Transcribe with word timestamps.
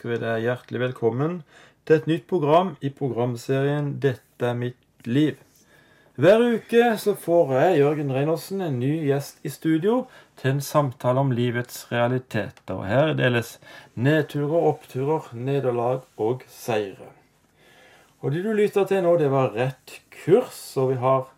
ønsker 0.00 0.14
vi 0.14 0.24
deg 0.24 0.44
hjertelig 0.46 0.80
velkommen 0.80 1.32
til 1.84 1.98
et 1.98 2.06
nytt 2.08 2.22
program 2.26 2.70
i 2.80 2.88
programserien 2.88 3.98
'Dette 4.00 4.46
er 4.48 4.54
mitt 4.56 5.04
liv'. 5.04 5.36
Hver 6.16 6.40
uke 6.40 6.96
så 6.96 7.12
får 7.12 7.52
jeg, 7.52 7.80
Jørgen 7.80 8.12
Reinersen, 8.12 8.62
en 8.62 8.78
ny 8.80 9.04
gjest 9.04 9.44
i 9.44 9.50
studio 9.52 10.06
til 10.40 10.54
en 10.54 10.60
samtale 10.60 11.20
om 11.20 11.30
livets 11.30 11.92
realiteter. 11.92 12.72
Og 12.72 12.86
her 12.88 13.12
deles 13.12 13.58
nedturer, 13.94 14.72
oppturer, 14.72 15.28
nederlag 15.34 16.00
og 16.16 16.40
seire. 16.48 17.12
Og 18.22 18.32
det 18.32 18.44
du 18.44 18.52
lytter 18.56 18.88
til 18.88 19.02
nå, 19.04 19.18
det 19.18 19.28
var 19.30 19.52
Rett 19.52 20.00
kurs, 20.24 20.76
og 20.76 20.94
vi 20.94 20.96
har 20.96 21.28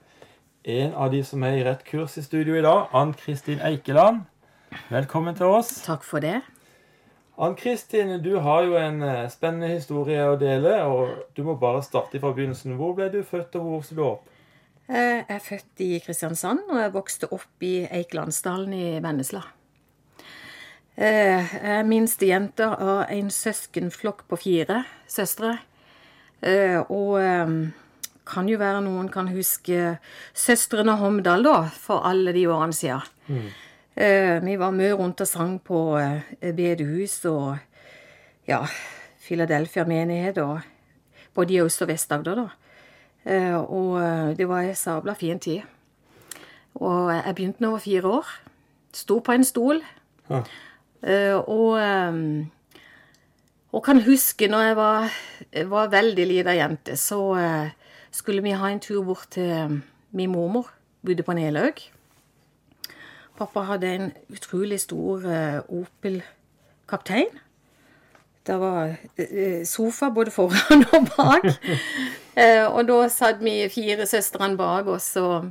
en 0.62 0.94
av 0.94 1.10
de 1.10 1.24
som 1.24 1.42
er 1.42 1.58
i 1.58 1.66
Rett 1.66 1.82
kurs 1.82 2.14
i 2.16 2.22
studio 2.22 2.54
i 2.54 2.62
dag, 2.62 2.86
Ann 2.94 3.12
Kristin 3.12 3.58
Eikeland. 3.58 4.22
Velkommen 4.88 5.34
til 5.34 5.50
oss. 5.50 5.82
Takk 5.82 6.06
for 6.06 6.22
det. 6.22 6.42
Ann 7.38 7.54
Kristin, 7.56 8.22
du 8.22 8.36
har 8.44 8.66
jo 8.68 8.76
en 8.76 9.02
eh, 9.02 9.28
spennende 9.32 9.70
historie 9.72 10.20
å 10.28 10.36
dele, 10.40 10.74
og 10.84 11.22
du 11.36 11.42
må 11.46 11.54
bare 11.58 11.80
starte 11.82 12.20
fra 12.20 12.32
begynnelsen. 12.36 12.76
Hvor 12.76 12.92
ble 12.98 13.08
du 13.12 13.22
født, 13.24 13.56
og 13.56 13.64
hvor 13.64 13.78
vokste 13.78 13.96
du 13.96 14.02
opp? 14.04 14.28
Jeg 14.92 15.24
er 15.30 15.40
født 15.40 15.80
i 15.80 15.90
Kristiansand, 16.04 16.66
og 16.68 16.78
jeg 16.82 16.92
vokste 16.92 17.30
opp 17.32 17.64
i 17.64 17.86
Eikelandsdalen 17.88 18.74
i 18.76 18.86
Vennesla. 19.00 19.42
Jeg 20.98 21.46
er 21.64 21.86
minste 21.88 22.28
jente 22.28 22.66
av 22.68 23.06
en 23.08 23.30
søskenflokk 23.32 24.26
på 24.28 24.36
fire 24.42 24.82
søstre. 25.08 25.54
Eh, 26.42 26.82
Og 26.92 27.16
eh, 27.22 27.54
kan 28.28 28.48
jo 28.50 28.58
være 28.60 28.82
noen 28.84 29.08
kan 29.08 29.30
huske 29.32 29.96
Søstrene 30.34 30.98
Homdal, 31.00 31.42
da, 31.48 31.62
for 31.72 32.04
alle 32.04 32.34
de 32.36 32.44
årene 32.46 32.76
siden. 32.76 33.08
Eh, 33.32 33.52
Vi 33.94 34.54
var 34.58 34.70
mye 34.72 34.94
rundt 34.96 35.20
og 35.20 35.28
sang 35.28 35.58
på 35.60 35.78
eh, 36.00 36.52
bedehus 36.56 37.18
og 37.28 37.58
ja, 38.48 38.62
Philadelphia 39.26 39.84
menighet 39.84 40.38
og 40.38 40.60
både 41.34 41.54
i 41.54 41.60
Øst- 41.60 41.82
og 41.84 41.88
Vest-Agder, 41.90 42.34
da. 42.34 42.46
Eh, 43.24 43.54
Og 43.60 44.00
eh, 44.02 44.32
det 44.36 44.48
var 44.48 44.62
ei 44.64 44.74
sabla 44.74 45.12
fin 45.14 45.38
tid. 45.38 45.60
Og 46.74 47.12
jeg 47.12 47.34
begynte 47.34 47.58
da 47.60 47.66
jeg 47.68 47.72
var 47.72 47.78
fire 47.84 48.08
år. 48.16 48.26
Sto 48.92 49.18
på 49.20 49.32
en 49.32 49.44
stol. 49.44 49.82
Ja. 50.30 50.42
Eh, 51.02 51.36
Og, 51.36 51.78
eh, 51.78 52.46
og 53.72 53.84
kan 53.84 54.02
huske 54.02 54.48
når 54.48 54.62
jeg 54.66 54.76
var, 54.76 55.10
var 55.68 55.88
veldig 55.88 56.26
lita 56.26 56.52
jente, 56.56 56.96
så 56.96 57.20
eh, 57.36 57.70
skulle 58.10 58.42
vi 58.42 58.50
ha 58.56 58.68
en 58.68 58.80
tur 58.80 59.04
bort 59.04 59.28
til 59.30 59.82
min 60.12 60.30
mormor. 60.32 60.70
Bodde 61.04 61.22
på 61.22 61.32
Nelaug. 61.32 61.80
Pappa 63.38 63.64
hadde 63.70 63.94
en 63.94 64.12
utrolig 64.32 64.80
stor 64.80 65.24
eh, 65.28 65.60
Opel 65.72 66.20
Kaptein. 66.88 67.30
Det 68.46 68.58
var 68.58 68.94
eh, 69.16 69.62
sofa 69.66 70.10
både 70.10 70.30
foran 70.34 70.84
og 70.96 71.08
bak. 71.16 71.46
Eh, 72.36 72.66
og 72.66 72.86
da 72.88 73.06
satt 73.12 73.42
vi 73.44 73.60
fire 73.72 74.06
søstrene 74.08 74.58
bak 74.58 74.88
oss, 74.90 75.12
og, 75.20 75.50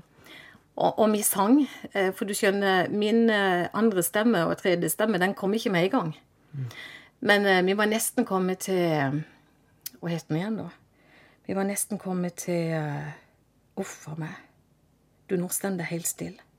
og, 0.75 0.99
og 0.99 1.11
vi 1.13 1.21
sang. 1.25 1.61
Eh, 1.93 2.11
for 2.13 2.27
du 2.29 2.35
skjønner, 2.37 2.91
min 2.91 3.29
eh, 3.29 3.69
andre 3.73 4.03
stemme 4.05 4.43
og 4.49 4.57
tredje 4.61 4.91
stemme, 4.91 5.21
den 5.21 5.33
kom 5.37 5.53
ikke 5.57 5.73
med 5.73 5.87
i 5.87 5.93
gang. 5.93 6.13
Men 7.21 7.45
eh, 7.47 7.63
vi 7.65 7.77
var 7.79 7.89
nesten 7.89 8.27
kommet 8.27 8.65
til 8.67 9.21
Hva 10.01 10.09
het 10.09 10.27
den 10.27 10.39
igjen, 10.39 10.57
da? 10.57 10.69
Vi 11.47 11.55
var 11.55 11.67
nesten 11.69 11.99
kommet 12.01 12.41
til 12.45 12.73
eh, 12.75 13.11
Uff 13.79 14.07
a 14.11 14.15
meg. 14.19 14.35
Du, 15.29 15.37
nå 15.39 15.47
står 15.53 15.77
det 15.79 15.91
helt 15.93 16.09
stille. 16.09 16.50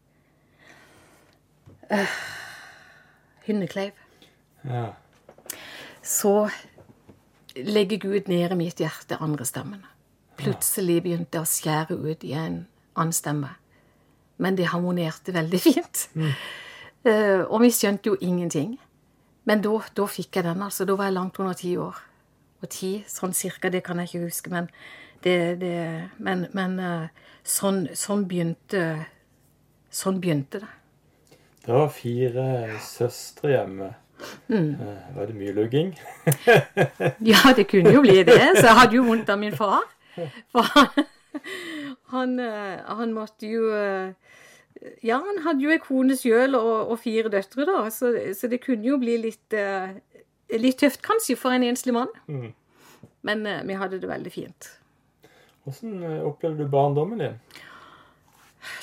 Uh, 1.93 2.13
Hynnekleiv. 3.47 3.93
Ja. 4.65 4.93
Så 6.03 6.49
legger 7.57 7.99
Gud 7.99 8.29
ned 8.29 8.53
i 8.53 8.59
mitt 8.59 8.81
hjerte 8.81 9.19
andre 9.21 9.45
stemmen. 9.45 9.83
Plutselig 10.41 11.03
begynte 11.05 11.39
jeg 11.39 11.45
å 11.45 11.51
skjære 11.51 11.99
ut 12.01 12.25
i 12.25 12.33
en 12.39 12.63
annen 12.97 13.15
stemme. 13.15 13.53
Men 14.43 14.57
det 14.59 14.71
harmonerte 14.73 15.35
veldig 15.35 15.61
fint. 15.61 16.07
Eh, 17.03 17.43
og 17.43 17.65
vi 17.65 17.71
skjønte 17.75 18.13
jo 18.13 18.17
ingenting. 18.23 18.77
Men 19.45 19.63
da, 19.65 19.73
da 19.97 20.05
fikk 20.07 20.37
jeg 20.39 20.47
den, 20.47 20.61
altså. 20.63 20.85
Da 20.87 20.95
var 20.95 21.09
jeg 21.09 21.17
langt 21.17 21.41
under 21.43 21.57
ti 21.59 21.73
år. 21.77 21.97
Og 22.63 22.71
ti, 22.71 22.93
sånn 23.11 23.35
cirka, 23.35 23.73
det 23.75 23.81
kan 23.83 23.99
jeg 23.99 24.11
ikke 24.11 24.29
huske, 24.29 24.53
men 24.55 24.69
det, 25.25 25.35
det 25.59 26.11
Men, 26.19 26.47
men 26.55 26.79
uh, 26.79 27.27
sånn, 27.43 27.89
sånn 27.95 28.25
begynte 28.31 28.85
Sånn 29.93 30.23
begynte 30.23 30.63
det. 30.63 30.71
Det 31.63 31.75
var 31.75 31.89
fire 31.95 32.45
søstre 32.83 33.53
hjemme. 33.53 33.93
Mm. 34.49 34.77
Var 35.17 35.27
det 35.27 35.35
mye 35.35 35.53
lugging? 35.53 35.95
Ja, 37.31 37.53
det 37.57 37.69
kunne 37.71 37.93
jo 37.95 38.03
bli 38.03 38.23
det. 38.27 38.41
Så 38.59 38.67
jeg 38.67 38.79
hadde 38.79 38.97
jo 38.97 39.05
vondt 39.07 39.31
av 39.31 39.39
min 39.39 39.55
far. 39.57 39.87
For 40.53 40.67
han, 40.75 41.07
han, 42.15 42.39
eh, 42.43 42.81
han 42.99 43.15
måtte 43.17 43.49
jo 43.49 43.71
eh, 43.73 44.13
Ja, 45.03 45.21
han 45.23 45.41
hadde 45.47 45.65
jo 45.65 45.73
ei 45.73 45.81
kone 45.81 46.19
sjøl 46.19 46.59
og, 46.59 46.91
og 46.93 46.99
fire 47.01 47.31
døtre, 47.33 47.65
da, 47.65 47.87
så, 47.91 48.11
så 48.37 48.51
det 48.51 48.61
kunne 48.65 48.91
jo 48.91 48.99
bli 49.01 49.17
litt 49.23 49.57
eh, 49.57 49.95
Litt 50.53 50.83
tøft, 50.83 51.01
kanskje, 51.01 51.39
for 51.41 51.55
en 51.55 51.63
enslig 51.65 51.95
mann. 51.97 52.11
Mm. 52.29 52.51
Men 53.25 53.47
eh, 53.47 53.63
vi 53.65 53.79
hadde 53.81 54.03
det 54.03 54.11
veldig 54.11 54.33
fint. 54.35 54.69
Hvordan 55.65 56.03
eh, 56.03 56.19
opplevde 56.27 56.67
du 56.67 56.69
barndommen 56.69 57.23
din? 57.23 57.39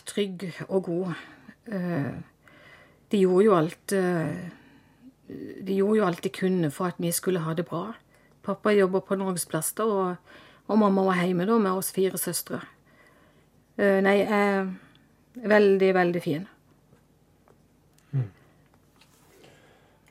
Trygg 0.10 0.48
og 0.68 0.84
god. 0.88 1.12
Eh, 1.68 2.16
De 3.10 3.22
gjorde 3.24 3.46
jo 3.46 3.56
alt 3.58 3.94
eh, 3.98 4.50
De 5.66 5.76
gjorde 5.78 5.98
jo 5.98 6.06
alt 6.06 6.24
de 6.26 6.32
kunne 6.34 6.70
for 6.74 6.90
at 6.90 7.00
vi 7.02 7.12
skulle 7.14 7.44
ha 7.46 7.54
det 7.54 7.66
bra. 7.70 7.94
Pappa 8.46 8.74
jobba 8.74 9.02
på 9.06 9.18
Norgesplaster, 9.20 9.86
og, 9.86 10.38
og 10.68 10.80
mamma 10.80 11.04
var 11.06 11.22
hjemme 11.22 11.46
da 11.46 11.58
med 11.62 11.72
oss 11.72 11.92
fire 11.94 12.18
søstre. 12.18 12.64
Nei, 13.78 14.00
Nei, 14.02 14.16
eh, 14.26 14.72
veldig, 15.46 15.92
veldig 15.96 16.24
fin. 16.24 16.48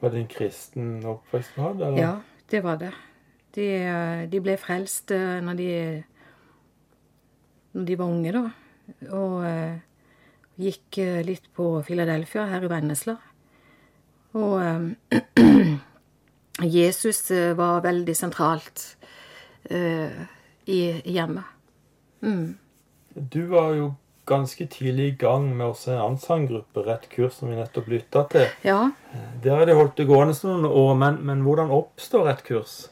Var 0.00 0.14
det 0.14 0.20
en 0.20 0.30
kristen 0.30 0.90
oppvekst 1.06 1.56
du 1.56 1.62
hadde? 1.62 1.86
Eller? 1.86 1.98
Ja, 1.98 2.12
det 2.50 2.62
var 2.62 2.78
det. 2.78 2.92
De, 3.54 3.66
eh, 3.82 4.22
de 4.30 4.40
ble 4.42 4.54
frelst 4.60 5.10
eh, 5.14 5.40
når 5.42 5.58
de, 5.58 5.70
når 7.74 7.88
de 7.88 7.98
var 7.98 8.12
unge, 8.14 8.34
da. 8.36 8.44
Og 9.18 9.42
eh, 9.48 9.80
gikk 10.58 10.98
eh, 11.02 11.20
litt 11.26 11.46
på 11.54 11.70
Philadelphia 11.86 12.46
her 12.50 12.66
i 12.66 12.70
Vennesla. 12.70 13.16
Og 14.38 14.58
eh, 14.62 15.76
Jesus 16.78 17.30
eh, 17.30 17.54
var 17.58 17.84
veldig 17.86 18.16
sentralt 18.16 18.84
eh, 19.70 20.18
i 20.66 20.82
hjemmet. 21.04 21.56
Mm. 22.20 22.58
Du 23.14 23.42
var 23.52 23.72
jo 23.78 23.92
ganske 24.28 24.66
tidlig 24.68 25.06
i 25.06 25.16
gang 25.16 25.46
med 25.56 25.70
også 25.70 25.94
en 25.94 26.02
annen 26.02 26.20
sanggruppe, 26.20 26.82
Rett 26.84 27.06
kurs, 27.08 27.38
som 27.38 27.48
vi 27.48 27.56
nettopp 27.56 27.86
lytta 27.88 28.26
til. 28.28 28.50
Ja, 28.66 28.90
Der 29.42 29.56
har 29.56 29.66
de 29.66 29.78
holdt 29.78 29.96
det 29.96 30.04
gående 30.10 30.34
noen 30.42 30.66
år, 30.68 30.92
men, 31.00 31.22
men 31.24 31.46
hvordan 31.46 31.72
oppstår 31.72 32.26
Rett 32.28 32.44
kurs? 32.44 32.82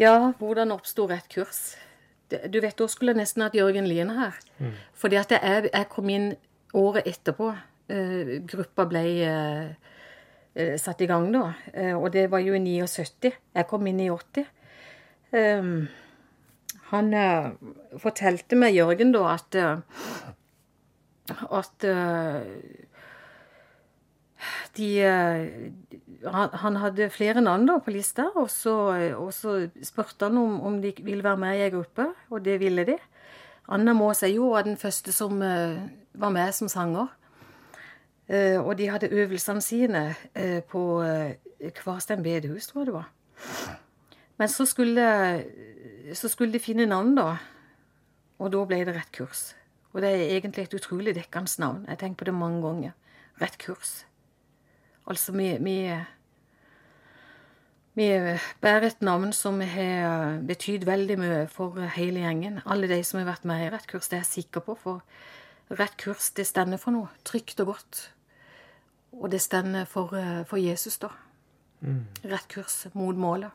Ja, 0.00 0.32
hvordan 0.38 0.72
oppsto 0.72 1.04
rett 1.06 1.28
kurs? 1.28 1.74
Du 2.30 2.56
vet, 2.64 2.78
da 2.78 2.86
skulle 2.88 3.12
jeg 3.12 3.20
nesten 3.20 3.44
hatt 3.44 3.54
Jørgen 3.54 3.84
Liene 3.84 4.16
her. 4.16 4.38
Fordi 4.96 5.18
at 5.20 5.34
jeg, 5.36 5.68
jeg 5.68 5.88
kom 5.92 6.08
inn 6.08 6.30
året 6.78 7.06
etterpå. 7.08 7.52
Eh, 7.92 8.38
gruppa 8.48 8.86
ble 8.88 9.02
eh, 9.26 9.72
eh, 10.54 10.76
satt 10.80 11.02
i 11.04 11.08
gang 11.10 11.28
da. 11.34 11.48
Eh, 11.72 11.94
og 11.96 12.12
det 12.14 12.28
var 12.32 12.44
jo 12.44 12.54
i 12.56 12.62
79. 12.62 13.32
Jeg 13.32 13.68
kom 13.70 13.86
inn 13.88 14.00
i 14.00 14.10
80. 14.12 14.46
Um, 15.32 15.88
han 16.92 17.14
eh, 17.16 17.52
fortalte 18.00 18.58
meg, 18.58 18.76
Jørgen, 18.76 19.14
da, 19.14 19.32
at 19.32 19.56
eh, 19.56 19.78
at 21.62 21.86
de 24.76 24.88
han, 26.26 26.48
han 26.62 26.76
hadde 26.82 27.08
flere 27.14 27.40
navn 27.44 27.64
da 27.68 27.76
på 27.80 27.94
lista, 27.94 28.26
og 28.34 28.50
så, 28.50 28.74
og 29.14 29.30
så 29.36 29.68
spurte 29.86 30.28
han 30.28 30.40
om, 30.40 30.58
om 30.66 30.80
de 30.82 30.92
ville 31.00 31.24
være 31.24 31.40
med 31.40 31.56
i 31.56 31.64
ei 31.66 31.72
gruppe, 31.72 32.08
og 32.30 32.44
det 32.44 32.58
ville 32.60 32.84
de. 32.88 32.96
Anna 33.72 33.94
Maas 33.94 34.24
jo 34.26 34.50
den 34.66 34.76
første 34.76 35.14
som 35.14 35.40
var 36.14 36.30
med 36.34 36.54
som 36.54 36.68
sanger. 36.68 37.10
Eh, 38.32 38.60
og 38.60 38.78
de 38.78 38.88
hadde 38.88 39.10
øvelsene 39.12 39.60
sine 39.60 40.14
eh, 40.34 40.62
på 40.62 41.02
uh, 41.02 41.30
Kvarstein 41.74 42.22
bedehus, 42.22 42.66
tror 42.66 42.80
jeg 42.80 42.86
det 42.86 42.94
var. 42.94 43.10
Men 44.38 44.48
så 44.48 44.64
skulle, 44.66 45.44
så 46.14 46.28
skulle 46.28 46.52
de 46.52 46.58
finne 46.62 46.86
navn, 46.86 47.16
da. 47.16 47.36
Og 48.38 48.52
da 48.52 48.62
ble 48.66 48.80
det 48.86 48.94
rett 48.96 49.12
kurs. 49.12 49.52
Og 49.92 50.00
det 50.02 50.10
er 50.10 50.32
egentlig 50.36 50.64
et 50.64 50.74
utrolig 50.74 51.14
dekkende 51.14 51.60
navn. 51.60 51.84
Jeg 51.84 51.92
har 51.92 52.00
tenkt 52.00 52.18
på 52.18 52.24
det 52.24 52.34
mange 52.34 52.62
ganger. 52.62 52.96
Rett 53.42 53.58
kurs. 53.58 54.06
Altså, 55.06 55.32
vi, 55.32 55.52
vi 57.94 58.08
bærer 58.62 58.88
et 58.88 59.02
navn 59.02 59.32
som 59.36 59.60
har 59.60 60.40
betydd 60.48 60.86
veldig 60.88 61.18
mye 61.20 61.44
for 61.52 61.78
hele 61.98 62.24
gjengen. 62.24 62.62
Alle 62.66 62.88
de 62.88 63.02
som 63.04 63.20
har 63.20 63.28
vært 63.28 63.44
med 63.44 63.66
i 63.66 63.70
Rett 63.70 63.86
kurs, 63.86 64.08
det 64.08 64.18
er 64.18 64.24
jeg 64.24 64.46
sikker 64.46 64.64
på. 64.64 64.78
For 64.80 65.02
Rett 65.70 65.96
kurs, 65.96 66.30
det 66.36 66.46
stender 66.46 66.78
for 66.78 66.92
noe 66.92 67.08
trygt 67.24 67.60
og 67.60 67.66
godt. 67.74 68.08
Og 69.20 69.30
det 69.30 69.40
stender 69.40 69.84
for, 69.86 70.14
eh, 70.16 70.42
for 70.44 70.56
Jesus, 70.60 70.98
da. 70.98 71.08
Rett 72.24 72.48
kurs 72.48 72.86
mot 72.94 73.16
målet. 73.16 73.50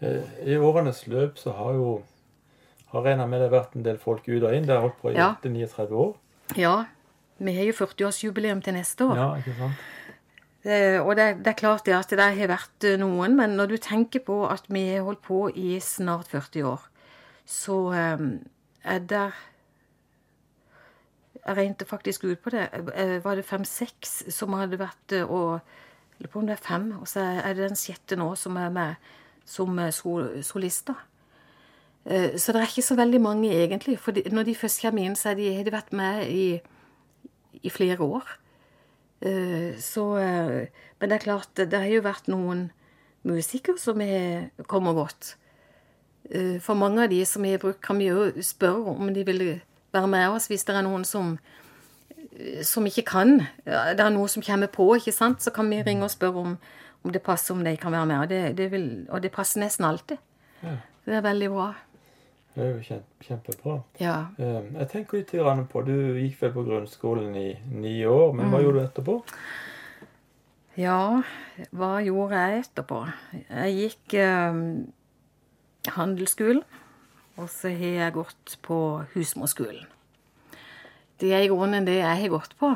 Eh, 0.00 0.22
I 0.46 0.56
årenes 0.58 1.06
løp 1.06 1.36
så 1.38 1.52
har 1.54 1.72
jo 1.74 2.02
har 2.92 3.02
regnet 3.02 3.28
med 3.28 3.40
det 3.40 3.50
vært 3.50 3.76
en 3.76 3.82
del 3.86 3.96
folk 3.98 4.26
ut 4.28 4.42
og 4.42 4.52
inn. 4.52 4.66
Det 4.66 4.74
har 4.74 4.82
holdt 4.82 5.00
på 5.00 5.12
i 5.12 5.16
Ja. 5.16 5.34
39 5.42 5.90
år. 5.96 6.16
Ja, 6.56 6.84
vi 7.38 7.54
har 7.56 7.64
jo 7.64 7.72
40-årsjubileum 7.72 8.62
til 8.62 8.74
neste 8.74 9.06
år. 9.08 9.16
Ja, 9.16 9.28
ikke 9.36 9.54
sant? 9.56 9.72
Eh, 10.64 11.00
og 11.00 11.16
det, 11.16 11.38
det 11.42 11.46
er 11.46 11.58
klart 11.58 11.84
det 11.84 11.94
at 11.94 12.08
det 12.10 12.18
har 12.20 12.48
vært 12.48 12.98
noen, 13.00 13.34
men 13.36 13.56
når 13.56 13.68
du 13.68 13.76
tenker 13.78 14.20
på 14.20 14.44
at 14.50 14.62
vi 14.68 14.94
har 14.94 15.02
holdt 15.02 15.22
på 15.22 15.48
i 15.56 15.78
snart 15.80 16.28
40 16.28 16.62
år, 16.62 16.80
så 17.46 17.78
eh, 17.92 18.18
er 18.84 18.98
det 19.00 19.32
Jeg 21.42 21.56
regnet 21.56 21.82
faktisk 21.88 22.24
ut 22.24 22.42
på 22.42 22.50
det. 22.50 22.68
eh, 22.94 23.24
Var 23.24 23.34
det 23.34 23.44
fem-seks 23.44 24.24
som 24.30 24.52
hadde 24.54 24.78
vært 24.78 25.12
eh, 25.12 25.26
og 25.26 25.60
lurer 26.20 26.30
på 26.30 26.38
om 26.38 26.46
det 26.46 26.54
er 26.54 26.66
fem. 26.68 26.92
Og 27.00 27.08
så 27.08 27.20
er 27.20 27.54
det 27.54 27.68
den 27.68 27.78
sjette 27.78 28.16
nå 28.16 28.34
som 28.38 28.56
er 28.56 28.70
med 28.70 28.94
som 29.44 29.78
eh, 29.78 29.90
sol, 29.90 30.42
solister. 30.42 30.94
Så 32.02 32.50
det 32.50 32.58
er 32.58 32.66
ikke 32.66 32.82
så 32.82 32.96
veldig 32.98 33.20
mange, 33.22 33.50
egentlig. 33.54 33.94
For 34.02 34.10
når 34.10 34.42
de 34.42 34.54
først 34.58 34.80
kommer 34.82 35.04
inn, 35.04 35.14
så 35.14 35.28
er 35.30 35.36
de, 35.38 35.54
har 35.54 35.62
de 35.62 35.70
vært 35.70 35.92
med 35.94 36.24
i, 36.26 36.60
i 37.62 37.70
flere 37.70 38.02
år. 38.02 38.26
Så 39.78 40.06
Men 40.10 41.10
det 41.12 41.12
er 41.12 41.22
klart, 41.22 41.54
det 41.54 41.78
har 41.78 41.86
jo 41.86 42.02
vært 42.02 42.26
noen 42.26 42.72
musikere 43.22 43.78
som 43.78 44.02
har 44.02 44.50
kommet 44.66 44.98
godt. 44.98 45.36
For 46.58 46.74
mange 46.74 47.04
av 47.04 47.14
de 47.14 47.22
som 47.24 47.46
har 47.46 47.62
brukt, 47.62 47.78
kan 47.86 48.02
vi 48.02 48.10
jo 48.10 48.32
spørre 48.42 48.96
om 48.98 49.14
de 49.14 49.22
vil 49.22 49.62
være 49.92 50.08
med 50.08 50.28
oss 50.36 50.48
hvis 50.48 50.64
det 50.64 50.74
er 50.76 50.82
noen 50.86 51.04
som 51.04 51.38
eh, 52.38 52.62
som 52.64 52.86
ikke 52.86 53.04
kan. 53.04 53.38
Det 53.64 54.00
er 54.00 54.10
noe 54.10 54.28
som 54.28 54.42
kommer 54.42 54.66
på, 54.72 54.86
ikke 54.96 55.12
sant? 55.12 55.42
så 55.42 55.50
kan 55.52 55.68
vi 55.70 55.82
ringe 55.82 56.04
og 56.04 56.10
spørre 56.10 56.40
om, 56.40 56.58
om 57.04 57.12
det 57.12 57.22
passer 57.22 57.54
om 57.54 57.64
de 57.64 57.76
kan 57.76 57.92
være 57.92 58.06
med. 58.06 58.18
Og 58.24 58.28
det, 58.28 58.56
det, 58.56 58.70
vil, 58.72 59.06
og 59.10 59.22
det 59.22 59.32
passer 59.32 59.60
nesten 59.60 59.84
alltid. 59.84 60.18
Ja. 60.62 60.76
Det 61.04 61.14
er 61.18 61.20
veldig 61.24 61.48
bra. 61.50 61.72
Det 62.54 62.62
er 62.64 62.74
jo 62.76 62.98
kjempebra. 63.24 63.78
Ja. 64.00 64.16
Eh, 64.38 64.62
Jeg 64.78 64.88
tenker 64.92 65.18
litt 65.18 65.68
på 65.72 65.82
Du 65.86 65.92
gikk 66.20 66.40
vel 66.42 66.52
på 66.52 66.64
grunnskolen 66.66 67.34
i 67.36 67.56
ni 67.72 68.04
år, 68.04 68.32
men 68.34 68.50
hva 68.50 68.58
Mm. 68.58 68.64
gjorde 68.64 68.78
du 68.80 68.86
etterpå? 68.86 69.22
Ja, 70.76 71.22
hva 71.72 72.00
gjorde 72.04 72.32
jeg 72.38 72.64
etterpå? 72.64 72.98
Jeg 73.50 73.74
gikk 73.76 74.14
eh, 74.14 74.52
handelsskolen, 75.96 76.62
og 77.42 77.50
så 77.50 77.72
har 77.74 77.98
jeg 77.98 78.14
gått 78.16 78.56
på 78.64 78.78
husmorskolen. 79.14 79.88
Det 81.20 81.32
er 81.34 81.44
i 81.44 81.50
grunnen 81.50 81.86
det 81.86 82.00
jeg 82.00 82.22
har 82.24 82.32
gått 82.32 82.56
på. 82.58 82.72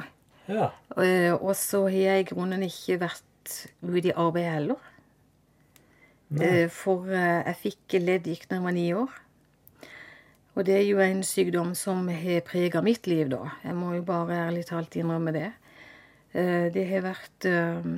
Ja. 0.47 0.71
Eh, 0.99 1.33
og 1.35 1.55
så 1.59 1.87
har 1.89 1.97
jeg 1.97 2.25
i 2.25 2.29
grunnen 2.29 2.63
ikke 2.67 3.01
vært 3.03 3.55
ute 3.83 4.11
i 4.11 4.15
arbeid 4.15 4.51
heller. 4.51 4.93
Nei. 6.27 6.67
for 6.75 7.07
eh, 7.15 7.45
jeg 7.47 7.59
fikk 7.61 7.95
leddgikt 8.03 8.51
da 8.51 8.59
jeg 8.59 8.67
var 8.67 8.75
ni 8.75 8.89
år. 8.99 9.13
Og 10.57 10.65
det 10.65 10.79
er 10.79 10.87
jo 10.89 11.01
en 11.05 11.21
sykdom 11.27 11.75
som 11.77 12.07
har 12.09 12.45
prega 12.49 12.81
mitt 12.83 13.07
liv, 13.07 13.29
da. 13.29 13.53
Jeg 13.63 13.77
må 13.77 13.93
jo 13.99 14.05
bare 14.07 14.47
ærlig 14.47 14.65
talt 14.71 14.97
innrømme 14.97 15.35
det. 15.37 15.51
Eh, 16.33 16.69
det 16.73 16.87
har 16.89 17.05
vært 17.05 17.49
eh, 17.49 17.91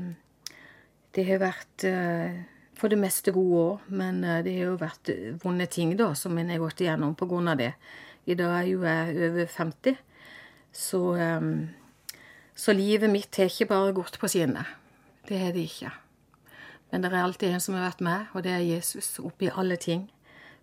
Det 1.14 1.24
har 1.28 1.40
vært 1.42 1.84
eh, 1.86 2.40
for 2.78 2.92
det 2.92 2.98
meste 3.00 3.32
gode 3.34 3.62
år, 3.62 3.80
men 3.88 4.22
eh, 4.24 4.42
det 4.46 4.54
har 4.58 4.70
jo 4.72 4.78
vært 4.80 5.10
eh, 5.12 5.34
vonde 5.42 5.66
ting 5.70 5.94
da, 5.98 6.12
som 6.18 6.38
en 6.38 6.52
har 6.52 6.62
gått 6.62 6.82
igjennom 6.84 7.16
på 7.18 7.28
grunn 7.30 7.50
av 7.50 7.58
det. 7.60 7.72
I 8.28 8.36
dag 8.38 8.54
er 8.60 8.68
jo 8.70 8.84
jeg 8.86 9.30
over 9.30 9.50
50, 9.54 9.98
så 10.74 11.02
eh, 11.16 11.48
så 12.58 12.74
livet 12.74 13.10
mitt 13.10 13.36
har 13.38 13.46
ikke 13.46 13.68
bare 13.70 13.94
gått 13.94 14.16
på 14.18 14.26
skinner. 14.26 14.66
Det 15.28 15.38
har 15.38 15.52
det 15.54 15.68
ikke. 15.68 15.92
Men 16.90 17.04
det 17.04 17.12
er 17.12 17.20
alltid 17.22 17.52
en 17.54 17.62
som 17.62 17.76
har 17.78 17.84
vært 17.84 18.02
med, 18.02 18.32
og 18.34 18.42
det 18.42 18.50
er 18.50 18.64
Jesus. 18.66 19.12
Oppi 19.22 19.50
alle 19.52 19.76
ting 19.78 20.08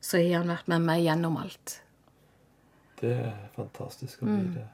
så 0.04 0.20
har 0.20 0.42
han 0.42 0.52
vært 0.52 0.68
med 0.74 0.84
meg 0.84 1.06
gjennom 1.06 1.38
alt. 1.40 1.78
Det 3.00 3.14
er 3.30 3.38
fantastisk 3.56 4.26
å 4.26 4.28
bli 4.28 4.42
vite. 4.42 4.66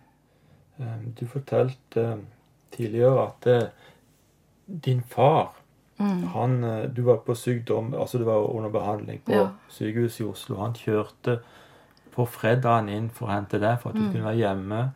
Mm. 0.82 1.06
Du 1.20 1.28
fortalte 1.30 2.08
tidligere 2.74 3.28
at 3.28 3.50
din 4.66 5.06
far 5.06 5.61
Mm. 6.01 6.24
han, 6.33 6.63
eh, 6.63 6.88
Du 6.88 7.01
var 7.03 7.18
på 7.18 7.36
sykdom, 7.36 7.94
altså 7.94 8.18
du 8.18 8.24
var 8.25 8.50
under 8.56 8.69
behandling 8.69 9.21
på 9.25 9.31
Ja. 9.31 9.48
sykehuset 9.69 10.21
i 10.21 10.30
Oslo. 10.30 10.56
Han 10.57 10.74
kjørte 10.74 11.39
på 12.15 12.25
fredagen 12.27 12.89
inn 12.89 13.09
for 13.09 13.27
å 13.27 13.31
hente 13.31 13.59
deg 13.59 13.80
for 13.81 13.89
at 13.89 13.95
du 13.95 14.01
Mm. 14.01 14.12
kunne 14.12 14.24
være 14.25 14.38
hjemme 14.38 14.92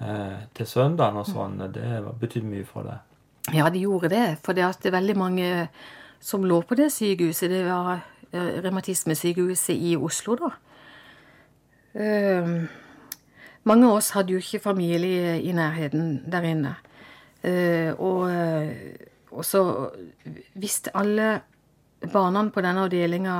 eh, 0.00 0.36
til 0.54 0.66
søndagen 0.66 1.16
og 1.16 1.26
sånn. 1.26 1.58
Det 1.72 2.20
betydde 2.20 2.46
mye 2.46 2.64
for 2.66 2.82
deg. 2.82 2.98
Ja, 3.54 3.68
de 3.70 3.80
gjorde 3.80 4.08
det. 4.08 4.38
For 4.42 4.52
det 4.54 4.64
at 4.64 4.80
veldig 4.92 5.16
mange 5.16 5.68
som 6.20 6.42
lå 6.44 6.62
på 6.62 6.74
det 6.76 6.90
sykehuset. 6.92 7.48
Det 7.50 7.64
var 7.66 8.02
eh, 8.32 8.60
revmatismesykehuset 8.62 9.76
i 9.76 9.96
Oslo, 9.96 10.36
da. 10.36 10.50
Eh, 11.94 12.66
mange 13.64 13.84
av 13.86 13.96
oss 13.96 14.10
hadde 14.10 14.30
jo 14.32 14.38
ikke 14.38 14.60
familie 14.62 15.40
i 15.42 15.52
nærheten 15.52 16.30
der 16.30 16.42
inne. 16.42 16.76
Uh, 17.42 17.94
og, 17.98 18.30
og 19.30 19.44
så 19.46 19.62
visste 20.58 20.92
alle 20.96 21.40
barna 22.12 22.46
på 22.50 22.64
denne 22.64 22.86
avdelinga 22.88 23.36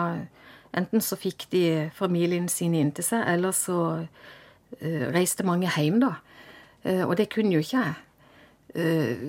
Enten 0.71 1.03
så 1.03 1.17
fikk 1.19 1.49
de 1.51 1.91
familien 1.97 2.45
sin 2.47 2.77
inntil 2.79 3.03
seg, 3.03 3.25
eller 3.27 3.51
så 3.57 3.79
uh, 4.05 5.07
reiste 5.11 5.43
mange 5.43 5.67
hjem, 5.67 5.97
da. 5.99 6.13
Uh, 6.85 7.09
og 7.09 7.17
det 7.19 7.27
kunne 7.33 7.57
jo 7.57 7.65
ikke 7.65 7.81
jeg 7.81 7.97
uh, 8.79 9.25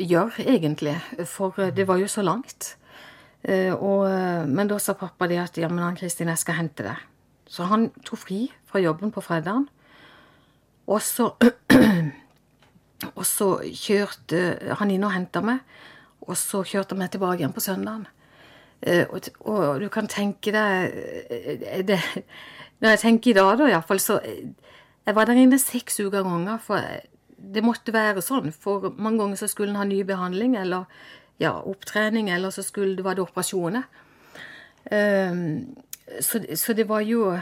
gjøre, 0.00 0.46
egentlig. 0.46 0.94
For 1.28 1.68
det 1.76 1.84
var 1.88 2.00
jo 2.00 2.08
så 2.08 2.24
langt. 2.24 2.76
Og, 3.46 4.08
men 4.50 4.66
da 4.66 4.78
sa 4.82 4.96
pappa 4.98 5.28
det 5.30 5.36
at 5.38 5.58
ja, 5.60 5.68
men 5.70 5.84
Ann 5.84 5.94
Kristin, 5.94 6.32
jeg 6.32 6.40
skal 6.40 6.56
hente 6.56 6.82
deg. 6.82 7.02
Så 7.46 7.68
han 7.70 7.90
tok 8.02 8.18
fri 8.18 8.38
fra 8.66 8.80
jobben 8.82 9.12
på 9.14 9.22
fredagen. 9.22 9.68
Og 10.90 10.98
så 11.04 11.28
Og 13.12 13.22
så 13.28 13.48
kjørte 13.76 14.40
han 14.80 14.90
inn 14.90 15.04
og 15.04 15.12
henta 15.14 15.42
meg. 15.44 15.60
Og 16.26 16.36
så 16.38 16.62
kjørte 16.66 16.96
vi 16.98 17.08
tilbake 17.08 17.42
igjen 17.42 17.54
på 17.54 17.62
søndagen. 17.64 18.06
Eh, 18.82 19.06
og, 19.08 19.28
og 19.48 19.80
du 19.80 19.88
kan 19.92 20.08
tenke 20.10 20.52
deg 20.52 20.96
eh, 21.32 21.80
det, 21.86 21.96
Når 22.82 22.92
jeg 22.92 23.00
tenker 23.00 23.30
i 23.30 23.36
dag, 23.38 23.54
da 23.56 23.68
iallfall, 23.70 24.00
så 24.04 24.18
eh, 24.20 24.50
Jeg 25.06 25.16
var 25.16 25.28
der 25.28 25.38
inne 25.40 25.58
seks 25.58 26.00
uker 26.00 26.26
ganger, 26.26 26.58
for 26.60 26.82
det 27.36 27.62
måtte 27.62 27.94
være 27.94 28.24
sånn. 28.24 28.50
For 28.52 28.90
mange 28.98 29.22
ganger 29.22 29.38
så 29.38 29.48
skulle 29.48 29.70
en 29.70 29.78
ha 29.78 29.86
ny 29.86 30.00
behandling 30.04 30.56
eller 30.58 30.88
ja, 31.38 31.52
opptrening, 31.52 32.30
eller 32.32 32.50
så 32.50 32.64
skulle, 32.66 32.96
det 32.96 33.04
det 33.04 33.22
operasjoner. 33.22 33.86
Um, 34.90 35.76
så, 36.20 36.40
så 36.54 36.72
det 36.72 36.88
var 36.88 37.02
jo 37.02 37.36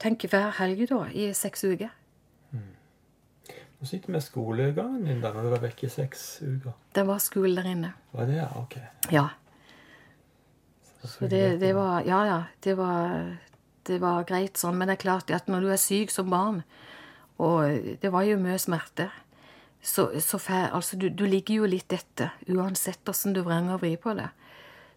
Tenk 0.00 0.24
hver 0.32 0.54
helg, 0.56 0.86
da, 0.88 1.02
i 1.12 1.26
seks 1.36 1.64
uker. 1.68 1.90
Hvordan 3.80 3.88
sitter 3.88 4.12
med 4.12 4.20
skolegangen 4.20 5.04
din 5.08 5.22
da 5.22 5.30
når 5.32 5.46
du 5.46 5.50
var 5.54 5.62
vekke 5.62 5.86
i 5.86 5.88
seks 5.88 6.24
uker? 6.44 6.74
Det 6.92 7.06
var 7.08 7.22
skole 7.24 7.54
der 7.56 7.68
inne. 7.70 7.94
Var 8.12 8.26
det, 8.28 8.34
ja? 8.36 8.48
Ok. 8.60 8.76
Ja. 9.08 9.22
Så 11.00 11.30
det, 11.32 11.60
det 11.62 11.70
var 11.74 12.02
Ja, 12.04 12.18
ja. 12.28 12.42
Det 12.60 12.76
var, 12.76 13.38
det 13.88 14.00
var 14.02 14.28
greit 14.28 14.60
sånn. 14.60 14.76
Men 14.76 14.88
det 14.88 14.98
er 14.98 15.04
klart 15.06 15.32
at 15.32 15.48
når 15.48 15.64
du 15.64 15.70
er 15.72 15.80
syk 15.80 16.12
som 16.12 16.28
barn, 16.28 16.60
og 17.40 17.96
det 18.02 18.12
var 18.12 18.28
jo 18.28 18.36
mye 18.36 18.58
smerte 18.60 19.08
så, 19.80 20.10
så 20.20 20.36
fær, 20.38 20.74
altså, 20.76 20.96
du, 21.00 21.08
du 21.08 21.24
ligger 21.24 21.62
jo 21.62 21.68
litt 21.72 21.92
etter, 21.92 22.34
uansett 22.52 23.08
åssen 23.08 23.32
du 23.32 23.40
vrenger 23.46 23.78
og 23.78 23.80
vrir 23.84 23.96
på 24.02 24.12
det. 24.18 24.28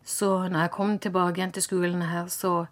Så 0.04 0.50
når 0.52 0.66
jeg 0.66 0.74
kom 0.76 0.98
tilbake 1.00 1.40
igjen 1.40 1.56
til 1.56 1.64
skolen 1.64 2.04
her, 2.04 2.28
så, 2.28 2.66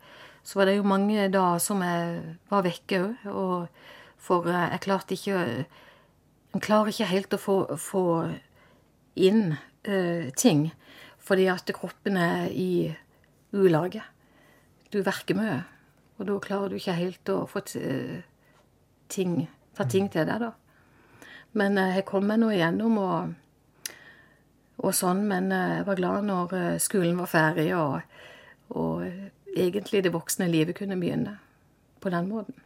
så 0.44 0.60
var 0.60 0.68
det 0.68 0.76
jo 0.76 0.90
mange 0.92 1.30
dager 1.32 1.64
som 1.64 1.80
jeg 1.86 2.36
var 2.52 2.68
vekke 2.68 3.00
òg. 3.00 3.30
Og 3.32 4.20
for 4.20 4.52
eh, 4.52 4.68
jeg 4.74 4.84
klarte 4.84 5.16
ikke 5.16 5.38
En 6.52 6.64
klarer 6.64 6.92
ikke 6.92 7.12
helt 7.12 7.36
å 7.36 7.40
få, 7.40 7.58
få 7.80 8.06
inn 9.16 9.54
uh, 9.88 10.30
ting. 10.36 10.70
Fordi 11.22 11.48
at 11.52 11.70
kroppen 11.78 12.18
er 12.20 12.50
i 12.52 12.92
ulage. 13.56 14.02
Du 14.92 15.00
verker 15.06 15.38
mye. 15.38 15.62
Og 16.20 16.28
da 16.28 16.40
klarer 16.44 16.72
du 16.72 16.78
ikke 16.78 16.98
helt 16.98 17.30
å 17.34 17.44
få 17.50 17.62
eh, 17.80 18.22
ting, 19.10 19.48
ta 19.78 19.88
ting 19.90 20.10
til 20.12 20.28
deg, 20.28 20.44
da. 20.44 20.52
Men 21.58 21.80
uh, 21.80 21.94
jeg 21.96 22.08
kom 22.10 22.28
meg 22.28 22.42
nå 22.42 22.52
igjennom 22.54 22.98
og, 23.02 23.32
og 24.82 24.98
sånn. 24.98 25.24
Men 25.30 25.52
uh, 25.54 25.78
jeg 25.78 25.88
var 25.88 26.02
glad 26.02 26.28
når 26.28 26.58
skolen 26.84 27.22
var 27.22 27.32
ferdig, 27.32 27.70
og, 27.78 28.02
og 28.76 29.08
egentlig 29.56 30.04
det 30.04 30.14
voksne 30.14 30.50
livet 30.52 30.78
kunne 30.78 31.00
begynne 31.00 31.38
på 32.02 32.12
den 32.12 32.28
måten. 32.28 32.60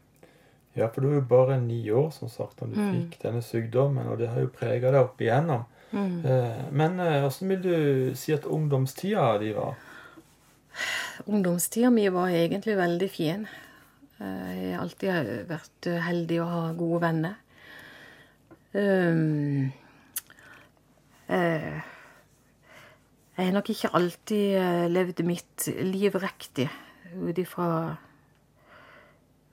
Ja, 0.76 0.88
for 0.92 1.02
du 1.02 1.10
er 1.10 1.16
jo 1.22 1.22
bare 1.22 1.62
ni 1.62 1.90
år, 1.92 2.10
som 2.12 2.28
sagt, 2.30 2.60
da 2.60 2.66
du 2.66 2.76
Mm. 2.76 2.92
fikk 3.10 3.22
denne 3.22 3.42
sykdommen, 3.42 4.08
og 4.08 4.18
det 4.20 4.28
har 4.30 4.42
jo 4.42 4.48
prega 4.48 4.92
deg 4.92 5.00
opp 5.02 5.22
igjennom. 5.22 5.64
Mm. 5.94 6.26
Eh, 6.26 6.72
men 6.72 7.00
eh, 7.00 7.22
hvordan 7.22 7.48
vil 7.50 7.62
du 7.64 8.16
si 8.16 8.34
at 8.34 8.44
ungdomstida 8.46 9.38
di 9.40 9.54
var? 9.56 9.76
Ungdomstida 11.28 11.90
mi 11.90 12.08
var 12.12 12.28
egentlig 12.28 12.76
veldig 12.78 13.10
fin. 13.10 13.48
Eh, 14.20 14.52
Jeg 14.66 14.76
har 14.76 14.82
alltid 14.84 15.48
vært 15.48 15.88
eh, 15.88 16.02
heldig 16.02 16.42
å 16.42 16.46
ha 16.52 16.74
gode 16.74 17.02
venner. 17.02 17.36
Um, 18.76 19.72
eh, 21.30 21.80
jeg 23.38 23.46
har 23.46 23.54
nok 23.56 23.70
ikke 23.72 23.94
alltid 23.96 24.56
eh, 24.60 24.88
levd 24.92 25.24
mitt 25.24 25.68
liv 25.80 26.16
riktig. 26.20 26.70
ut 27.16 27.38
ifra 27.40 27.98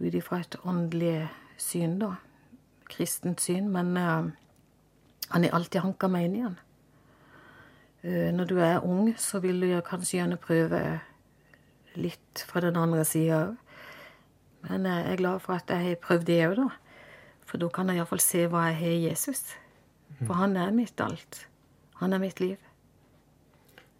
ut 0.02 0.18
ifra 0.18 0.40
et 0.42 0.56
åndelig 0.64 1.28
syn, 1.60 1.98
da. 2.02 2.14
Kristent 2.90 3.40
syn. 3.40 3.70
Men 3.72 3.96
uh, 3.96 4.28
han 5.32 5.46
er 5.46 5.54
alltid 5.54 5.84
hanka 5.84 6.10
meg 6.12 6.28
inn 6.28 6.38
igjen. 6.40 6.58
Uh, 8.02 8.28
når 8.34 8.50
du 8.50 8.56
er 8.58 8.84
ung, 8.84 9.12
så 9.18 9.40
vil 9.44 9.62
du 9.62 9.72
kanskje 9.86 10.18
gjerne 10.20 10.40
prøve 10.42 10.82
litt 11.98 12.44
fra 12.48 12.62
den 12.64 12.78
andre 12.80 13.04
sida 13.08 13.44
òg. 13.48 13.58
Men 14.62 14.86
jeg 14.86 15.06
er 15.10 15.18
glad 15.18 15.40
for 15.42 15.58
at 15.58 15.70
jeg 15.74 15.88
har 15.88 16.02
prøvd 16.02 16.28
det 16.28 16.42
òg, 16.46 16.58
da. 16.60 16.68
For 17.48 17.60
da 17.60 17.68
kan 17.74 17.90
jeg 17.90 17.98
iallfall 17.98 18.22
se 18.22 18.46
hva 18.48 18.68
jeg 18.70 18.78
har 18.78 18.92
i 18.94 19.06
Jesus. 19.08 19.42
For 20.22 20.38
han 20.38 20.54
er 20.56 20.70
mitt 20.74 21.00
alt. 21.02 21.46
Han 21.98 22.14
er 22.14 22.22
mitt 22.22 22.40
liv. 22.40 22.60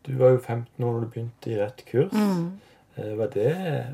Du 0.06 0.14
var 0.18 0.35
jo 0.35 0.38
15 0.38 0.85
år 0.85 0.94
da 0.94 1.00
du 1.00 1.11
begynte 1.11 1.50
i 1.50 1.59
rett 1.59 1.82
kurs. 1.87 2.14
Mm. 2.14 2.61
Eh, 2.96 3.14
Var 3.16 3.28
det 3.32 3.52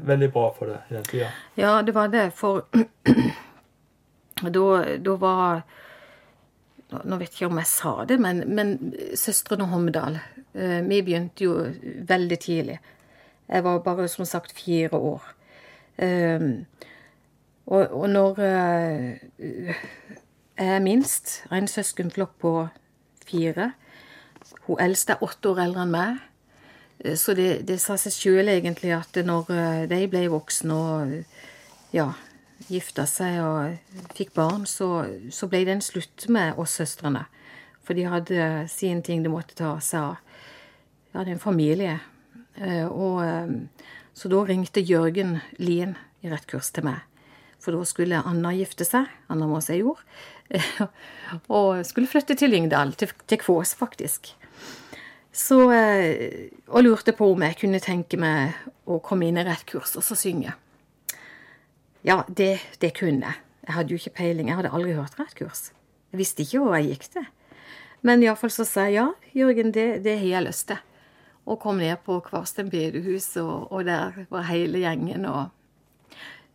veldig 0.08 0.28
bra 0.34 0.48
for 0.56 0.66
deg 0.72 0.90
i 0.90 0.94
den 0.96 1.04
tida? 1.06 1.28
Ja, 1.56 1.76
det 1.82 1.94
var 1.94 2.08
det, 2.10 2.26
for 2.34 2.64
da, 4.42 5.14
var 5.20 5.62
nå- 6.90 7.18
vet 7.20 7.30
jeg 7.30 7.34
ikke 7.36 7.50
om 7.52 7.58
jeg 7.62 7.70
sa 7.70 7.92
det, 8.08 8.18
men, 8.22 8.42
men 8.54 8.74
søstrene 9.18 9.66
Homdal 9.70 10.18
eh, 10.54 10.80
Vi 10.88 11.02
begynte 11.06 11.44
jo 11.44 11.56
veldig 12.08 12.38
tidlig. 12.42 12.78
Jeg 13.48 13.64
var 13.64 13.78
bare 13.84 14.08
som 14.08 14.24
sagt 14.28 14.52
fire 14.52 14.92
år. 14.98 15.22
Um, 15.98 16.66
og, 17.66 17.90
og 17.90 18.04
når 18.10 18.38
eh, 18.44 19.78
jeg 20.58 20.68
er 20.76 20.82
minst, 20.84 21.40
har 21.50 21.58
en 21.58 21.66
søskenflokk 21.70 22.36
på 22.42 22.52
fire 23.26 23.72
Hun 24.68 24.78
eldste 24.80 25.16
er 25.16 25.24
åtte 25.26 25.50
år 25.50 25.62
eldre 25.64 25.82
enn 25.86 25.92
meg. 25.94 26.20
Eh, 27.04 27.16
Så 27.16 27.34
det, 27.34 27.62
det 27.68 27.78
sa 27.80 27.96
seg 28.00 28.12
sjøl 28.12 28.48
egentlig 28.52 28.92
at 28.96 29.18
når 29.24 29.50
eh, 29.54 29.82
de 29.90 30.06
ble 30.10 30.26
voksne 30.32 30.74
og 30.74 31.14
ja, 31.94 32.10
gifta 32.68 33.06
seg 33.08 33.40
og 33.42 34.12
fikk 34.16 34.34
barn, 34.36 34.66
så, 34.66 35.06
så 35.32 35.48
ble 35.48 35.64
en 35.72 35.84
slutt 35.84 36.28
med 36.28 36.58
oss 36.58 36.78
søstrene. 36.80 37.24
For 37.86 37.96
de 37.96 38.04
hadde 38.04 38.66
sine 38.68 39.00
ting 39.02 39.22
de 39.24 39.30
måtte 39.32 39.56
ta 39.56 39.78
seg 39.80 40.10
av. 40.10 40.16
Det 41.12 41.22
er 41.22 41.30
en 41.32 41.40
familie. 41.40 41.98
Eh, 42.60 42.84
Og, 42.86 43.22
eh, 43.24 43.86
så 44.18 44.28
da 44.28 44.42
ringte 44.44 44.82
Jørgen 44.82 45.38
Lien 45.62 45.94
i 46.22 46.28
rett 46.28 46.46
kurs 46.50 46.72
til 46.74 46.84
meg. 46.84 47.04
For 47.62 47.74
da 47.74 47.84
skulle 47.86 48.20
Anna 48.26 48.50
gifte 48.54 48.84
seg. 48.86 49.06
Anna 49.30 49.46
Måsøyjord. 49.46 50.02
Og 51.58 51.80
skulle 51.86 52.10
flytte 52.10 52.36
til 52.38 52.50
Lyngdal, 52.50 52.92
til, 52.98 53.10
til 53.26 53.38
Kvås, 53.42 53.72
faktisk. 53.78 54.32
Så, 55.38 55.58
eh, 55.72 56.48
og 56.66 56.82
lurte 56.82 57.14
på 57.14 57.28
om 57.30 57.42
jeg 57.46 57.58
kunne 57.60 57.78
tenke 57.82 58.18
meg 58.18 58.56
å 58.90 58.98
komme 59.04 59.28
inn 59.28 59.38
i 59.38 59.44
rett 59.46 59.62
kurs 59.68 59.94
og 59.94 60.02
så 60.02 60.16
synge. 60.18 60.54
Ja, 62.06 62.24
det, 62.26 62.56
det 62.82 62.96
kunne 62.98 63.28
jeg. 63.28 63.44
Jeg 63.68 63.76
hadde 63.76 63.92
jo 63.94 64.00
ikke 64.00 64.16
peiling. 64.18 64.48
Jeg 64.48 64.58
hadde 64.58 64.72
aldri 64.74 64.96
hørt 64.96 65.18
rett 65.20 65.36
kurs. 65.38 65.68
Jeg 66.10 66.22
visste 66.22 66.42
ikke 66.42 66.62
hvor 66.64 66.74
jeg 66.78 66.94
gikk 66.94 67.06
til. 67.14 67.28
Men 68.06 68.22
iallfall 68.24 68.50
så 68.54 68.66
sa 68.66 68.86
jeg 68.88 68.96
ja, 68.96 69.06
Jørgen, 69.36 69.70
det, 69.74 69.86
det 70.06 70.16
har 70.18 70.28
jeg 70.38 70.46
lyst 70.46 70.68
til. 70.70 70.80
Og 71.48 71.60
kom 71.62 71.78
ned 71.80 72.00
på 72.04 72.18
Kvarsten 72.24 72.70
bedehus, 72.72 73.30
og, 73.40 73.70
og 73.72 73.86
der 73.88 74.24
var 74.32 74.48
hele 74.50 74.82
gjengen, 74.82 75.24
og 75.28 75.48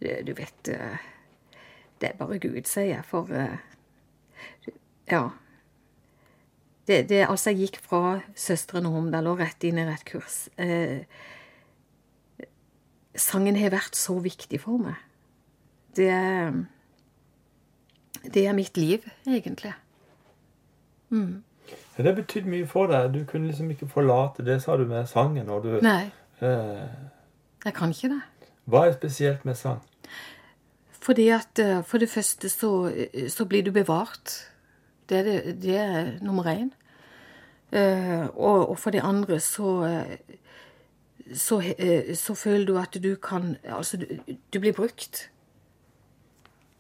du, 0.04 0.34
vet 0.36 0.70
eh, 0.70 1.00
Det 2.02 2.10
er 2.10 2.20
bare 2.20 2.38
Gud, 2.44 2.66
sier 2.68 2.98
jeg, 2.98 3.06
for 3.08 3.32
eh, 3.32 3.56
Ja. 5.12 5.30
Det, 6.88 7.10
det, 7.10 7.22
altså, 7.30 7.50
jeg 7.54 7.60
gikk 7.70 7.78
fra 7.80 8.20
Søstrene 8.36 8.90
Homdal 8.92 9.28
og 9.32 9.40
rett 9.40 9.64
inn 9.64 9.78
i 9.80 9.86
rett 9.88 10.04
kurs. 10.08 10.50
Eh, 10.60 11.06
sangen 13.16 13.56
har 13.56 13.72
vært 13.74 13.96
så 13.96 14.18
viktig 14.20 14.60
for 14.64 14.82
meg. 14.84 15.00
Det 15.96 16.12
Det 18.34 18.46
er 18.48 18.54
mitt 18.54 18.78
liv, 18.78 19.04
egentlig. 19.28 19.74
Ja, 21.98 22.04
Det 22.04 22.16
betydde 22.16 22.50
mye 22.50 22.68
for 22.68 22.88
deg. 22.88 23.14
Du 23.14 23.26
kunne 23.26 23.48
liksom 23.48 23.70
ikke 23.72 23.88
forlate 23.88 24.44
det, 24.46 24.62
sa 24.64 24.78
du 24.78 24.86
med 24.86 25.08
sangen. 25.08 25.46
Du, 25.48 25.80
Nei, 25.82 26.12
eh, 26.42 26.88
jeg 27.66 27.74
kan 27.74 27.90
ikke 27.92 28.10
det. 28.10 28.22
hva 28.66 28.88
er 28.88 28.94
spesielt 28.94 29.46
med 29.46 29.56
sang? 29.56 29.82
Fordi 31.04 31.28
at 31.30 31.60
eh, 31.60 31.84
for 31.84 31.98
det 31.98 32.10
første 32.10 32.50
så, 32.50 32.92
så 33.30 33.46
blir 33.46 33.64
du 33.64 33.72
bevart. 33.72 34.50
Det 35.14 35.20
er, 35.20 35.28
det, 35.30 35.58
det 35.62 35.76
er 35.78 36.08
nummer 36.26 36.50
én. 36.50 36.72
Eh, 37.70 38.26
og, 38.34 38.70
og 38.70 38.80
for 38.82 38.94
det 38.94 39.04
andre 39.06 39.38
så 39.40 39.76
eh, 39.86 40.40
så, 41.34 41.62
eh, 41.62 42.16
så 42.16 42.36
føler 42.36 42.66
du 42.66 42.78
at 42.78 42.98
du 43.04 43.16
kan 43.16 43.58
Altså, 43.64 43.98
du, 43.98 44.06
du 44.54 44.60
blir 44.60 44.74
brukt. 44.74 45.30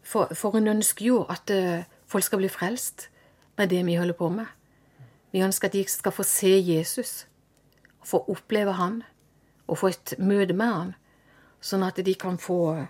For, 0.01 0.33
for 0.33 0.57
en 0.57 0.67
ønsker 0.67 1.05
jo 1.05 1.23
at 1.29 1.49
eh, 1.49 1.85
folk 2.05 2.23
skal 2.23 2.37
bli 2.37 2.49
frelst 2.49 3.09
med 3.57 3.69
det 3.69 3.85
vi 3.85 3.95
holder 3.95 4.13
på 4.13 4.29
med. 4.29 4.45
Vi 5.31 5.41
ønsker 5.41 5.67
at 5.67 5.73
de 5.73 5.85
skal 5.87 6.11
få 6.11 6.23
se 6.23 6.63
Jesus, 6.67 7.27
få 8.03 8.25
oppleve 8.27 8.73
han, 8.73 9.03
og 9.67 9.77
få 9.77 9.87
et 9.87 10.13
møte 10.19 10.53
med 10.53 10.73
han, 10.73 10.91
sånn 11.61 11.83
at 11.83 11.97
de 12.05 12.13
kan 12.13 12.37
få 12.37 12.85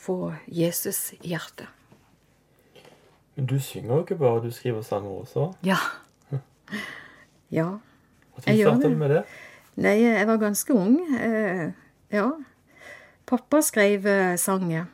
få 0.00 0.32
Jesus 0.48 1.12
i 1.20 1.34
hjertet. 1.34 1.68
Men 3.40 3.46
du 3.48 3.56
synger 3.60 3.94
jo 3.94 4.02
ikke 4.04 4.18
bare, 4.20 4.42
du 4.44 4.50
skriver 4.52 4.82
sanger 4.84 5.10
også. 5.10 5.52
Ja. 5.64 5.80
Ja. 7.50 7.64
Hva 8.36 8.42
startet 8.44 8.84
du 8.84 8.98
med 9.00 9.10
det? 9.10 9.20
Nei, 9.80 9.94
jeg 10.04 10.26
var 10.28 10.36
ganske 10.38 10.74
ung. 10.76 10.98
Eh, 11.16 11.72
ja. 12.12 12.26
Pappa 13.26 13.62
skrev 13.64 14.04
eh, 14.06 14.36
sanger. 14.38 14.84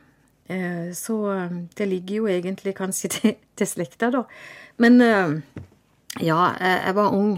Eh, 0.49 0.87
så 0.95 1.17
eh, 1.35 1.57
det 1.77 1.87
ligger 1.91 2.15
jo 2.15 2.29
egentlig 2.31 2.73
kanskje 2.79 3.11
til, 3.17 3.35
til 3.59 3.69
slekta, 3.69 4.09
da. 4.15 4.23
Men 4.81 5.01
eh, 5.03 5.35
ja, 6.23 6.39
jeg, 6.55 6.95
var 6.95 7.13
ung 7.13 7.35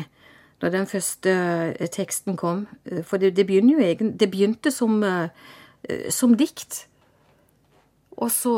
da 0.62 0.72
den 0.72 0.88
første 0.88 1.34
eh, 1.74 1.90
teksten 1.90 2.38
kom. 2.38 2.68
For 3.02 3.18
det, 3.18 3.34
det, 3.36 3.48
begynner 3.50 3.80
jo 3.80 3.88
egen, 3.90 4.14
det 4.14 4.30
begynte 4.30 4.72
som, 4.72 5.02
som 6.14 6.38
dikt. 6.38 6.86
Og 8.16 8.32
så 8.32 8.56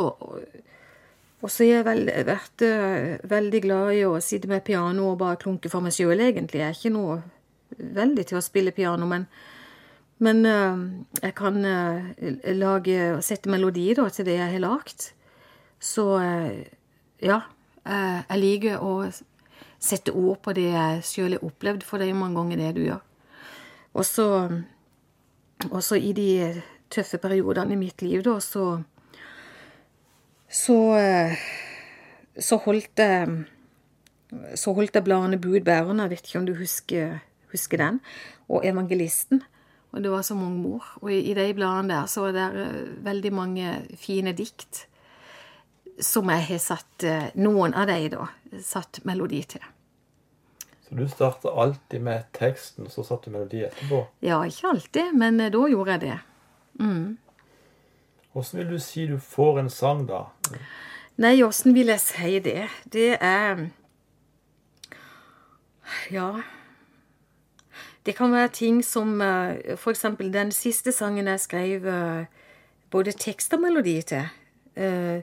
og 1.42 1.50
så 1.50 1.66
har 1.66 1.80
jeg 1.80 1.86
vel, 1.88 2.10
vært 2.28 2.64
eh, 2.66 3.16
veldig 3.30 3.62
glad 3.64 3.96
i 3.98 4.04
å 4.06 4.20
sitte 4.22 4.50
med 4.50 4.64
piano 4.66 5.08
og 5.10 5.22
bare 5.24 5.40
klunke 5.42 5.72
for 5.74 5.82
meg 5.82 5.96
sjøl, 5.96 6.20
egentlig. 6.22 6.62
Jeg 6.62 6.68
er 6.70 6.78
ikke 6.78 6.94
noe 6.94 7.16
veldig 7.98 8.26
til 8.30 8.38
å 8.38 8.44
spille 8.46 8.74
piano, 8.76 9.08
men, 9.10 9.26
men 10.22 10.46
eh, 10.46 10.84
jeg 11.24 11.34
kan 11.40 11.58
eh, 11.66 12.54
lage 12.54 13.00
og 13.16 13.24
sette 13.26 13.50
melodi 13.50 13.88
da, 13.98 14.06
til 14.14 14.30
det 14.30 14.38
jeg 14.38 14.54
har 14.54 14.64
lagd. 14.68 15.08
Så 15.82 16.06
ja, 17.26 17.40
jeg 17.82 18.38
liker 18.38 18.84
å 18.86 19.10
sette 19.82 20.14
ord 20.14 20.44
på 20.46 20.54
det 20.54 20.68
jeg 20.68 21.00
sjøl 21.08 21.34
har 21.34 21.48
opplevd, 21.48 21.82
for 21.82 21.98
det 21.98 22.06
er 22.06 22.12
jo 22.12 22.20
mange 22.20 22.38
ganger 22.38 22.62
det 22.62 22.76
du 22.76 22.84
gjør. 22.86 23.02
Og 23.98 24.06
så 24.06 25.98
i 25.98 26.14
de 26.14 26.30
tøffe 26.94 27.18
periodene 27.24 27.74
i 27.74 27.82
mitt 27.82 28.06
liv, 28.06 28.22
da, 28.30 28.38
så 28.46 28.84
så, 30.52 30.78
eh, 31.00 31.40
så 32.40 32.60
holdt 32.66 33.00
jeg 33.00 33.46
så 34.56 34.72
holdt 34.76 34.96
jeg 34.96 35.04
bladene 35.04 35.40
Bud 35.42 35.60
bærerne, 35.68 36.06
jeg 36.06 36.14
vet 36.14 36.28
ikke 36.30 36.40
om 36.40 36.46
du 36.48 36.54
husker, 36.56 37.18
husker 37.52 37.82
den, 37.82 38.00
og 38.48 38.64
Evangelisten. 38.68 39.44
Og 39.92 40.04
det 40.04 40.12
var 40.12 40.22
så 40.24 40.38
mange 40.40 40.60
mor. 40.62 40.86
Og 41.02 41.12
i, 41.12 41.18
i 41.32 41.34
de 41.36 41.50
bladene 41.54 41.92
der 41.92 42.08
så 42.08 42.30
er 42.30 42.38
det 42.38 42.48
eh, 42.62 42.78
veldig 43.04 43.34
mange 43.36 43.74
fine 44.00 44.32
dikt 44.32 44.86
som 46.02 46.32
jeg 46.32 46.46
har 46.48 46.62
satt 46.64 47.04
eh, 47.04 47.28
Noen 47.36 47.76
av 47.76 47.90
de, 47.92 48.08
da, 48.14 48.28
satt 48.64 49.02
melodi 49.08 49.42
til. 49.56 49.66
Så 50.88 50.96
du 50.96 51.04
starta 51.12 51.52
alltid 51.64 52.04
med 52.08 52.32
teksten, 52.36 52.88
og 52.88 52.96
så 52.96 53.04
satte 53.08 53.30
du 53.30 53.36
melodi 53.36 53.66
etterpå. 53.68 54.06
Ja, 54.24 54.40
ikke 54.48 54.72
alltid, 54.72 55.12
men 55.18 55.40
eh, 55.44 55.52
da 55.54 55.66
gjorde 55.72 55.98
jeg 55.98 56.04
det. 56.08 56.20
Hvordan 58.34 58.60
vil 58.62 58.70
du 58.70 58.80
si 58.80 59.06
du 59.08 59.18
får 59.20 59.60
en 59.60 59.70
sang, 59.70 60.06
da? 60.08 60.22
Nei, 61.18 61.42
åssen 61.44 61.74
vil 61.76 61.88
jeg 61.92 62.00
si 62.00 62.40
det? 62.40 62.68
Det 62.94 63.18
er 63.22 63.68
Ja. 66.12 66.42
Det 68.06 68.16
kan 68.18 68.32
være 68.34 68.48
ting 68.50 68.82
som 68.86 69.20
f.eks. 69.22 69.80
For 69.82 69.92
eksempel 69.92 70.32
den 70.34 70.52
siste 70.52 70.92
sangen 70.92 71.28
jeg 71.28 71.40
skrev 71.40 71.86
eh, 71.86 72.26
både 72.92 73.12
tekst 73.12 73.54
og 73.54 73.62
melodi 73.62 74.02
til. 74.02 74.24
eh, 74.76 75.22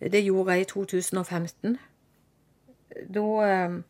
Det 0.00 0.24
gjorde 0.24 0.52
jeg 0.52 0.60
i 0.60 0.64
2015. 0.64 1.78
Da 3.14 3.24
eh, 3.48 3.82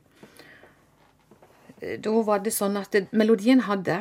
Da 2.04 2.10
var 2.22 2.38
det 2.38 2.52
sånn 2.52 2.76
at 2.76 2.94
melodien 3.12 3.60
hadde 3.60 4.00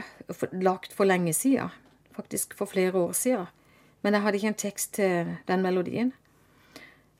lagt 0.53 0.93
for 0.93 1.05
lenge 1.05 1.33
siden. 1.33 1.69
Faktisk 2.15 2.53
for 2.57 2.65
flere 2.65 2.93
år 2.95 3.11
siden. 3.13 3.45
Men 4.01 4.13
jeg 4.13 4.21
hadde 4.23 4.39
ikke 4.39 4.53
en 4.53 4.61
tekst 4.61 4.93
til 4.99 5.35
den 5.47 5.61
melodien. 5.65 6.13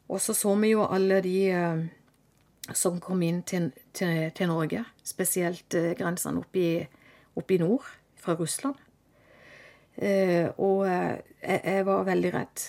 Og 0.08 0.22
så 0.22 0.34
så 0.34 0.56
vi 0.56 0.72
jo 0.72 0.86
alle 0.86 1.20
de 1.24 1.38
eh, 1.52 1.84
som 2.74 3.00
kom 3.04 3.22
inn 3.24 3.42
til, 3.44 3.72
til, 3.94 4.32
til 4.36 4.48
Norge, 4.48 4.84
spesielt 5.04 5.76
eh, 5.76 5.94
grensene 6.00 6.44
oppe 6.44 7.56
i, 7.56 7.60
nord, 7.60 7.86
fra 8.16 8.36
Russland. 8.40 8.76
Eh, 9.98 10.48
og 10.58 10.88
jeg, 10.88 11.22
jeg 11.42 11.86
var 11.86 12.08
veldig 12.08 12.34
redd 12.34 12.68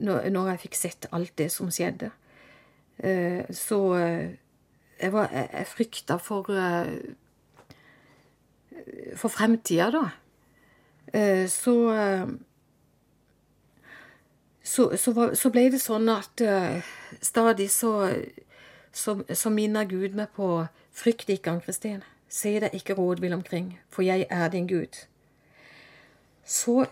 når, 0.00 0.48
jeg 0.48 0.62
fikk 0.62 0.76
sett 0.78 1.06
alt 1.12 1.32
det 1.38 1.48
som 1.50 1.70
skjedde. 1.70 2.12
Så 3.50 3.78
jeg, 3.98 5.08
var, 5.10 5.32
jeg, 5.34 5.66
frykta 5.66 6.14
for 6.22 6.46
For 9.18 9.34
fremtida, 9.34 9.88
da. 9.90 10.04
Så 11.50 11.74
så, 14.64 14.96
så, 14.96 15.12
så 15.36 15.50
ble 15.52 15.68
det 15.74 15.82
sånn 15.82 16.08
at 16.08 16.40
uh, 16.40 16.80
stadig 17.20 17.68
så, 17.72 17.92
så, 18.96 19.50
minner 19.52 19.84
Gud 19.84 20.16
meg 20.16 20.32
på 20.36 20.48
Frykt 20.94 21.28
ikke, 21.28 21.52
Ann-Kristin. 21.52 22.04
Se 22.30 22.54
deg 22.62 22.74
ikke 22.76 22.96
rådvill 22.96 23.34
omkring, 23.36 23.74
for 23.92 24.06
jeg 24.06 24.24
er 24.30 24.48
din 24.52 24.68
Gud. 24.70 25.04
Så, 26.46 26.86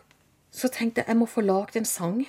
så 0.51 0.69
tenkte 0.69 1.01
jeg 1.01 1.13
jeg 1.15 1.21
må 1.21 1.29
få 1.31 1.45
lagd 1.47 1.79
en 1.79 1.89
sang 1.89 2.25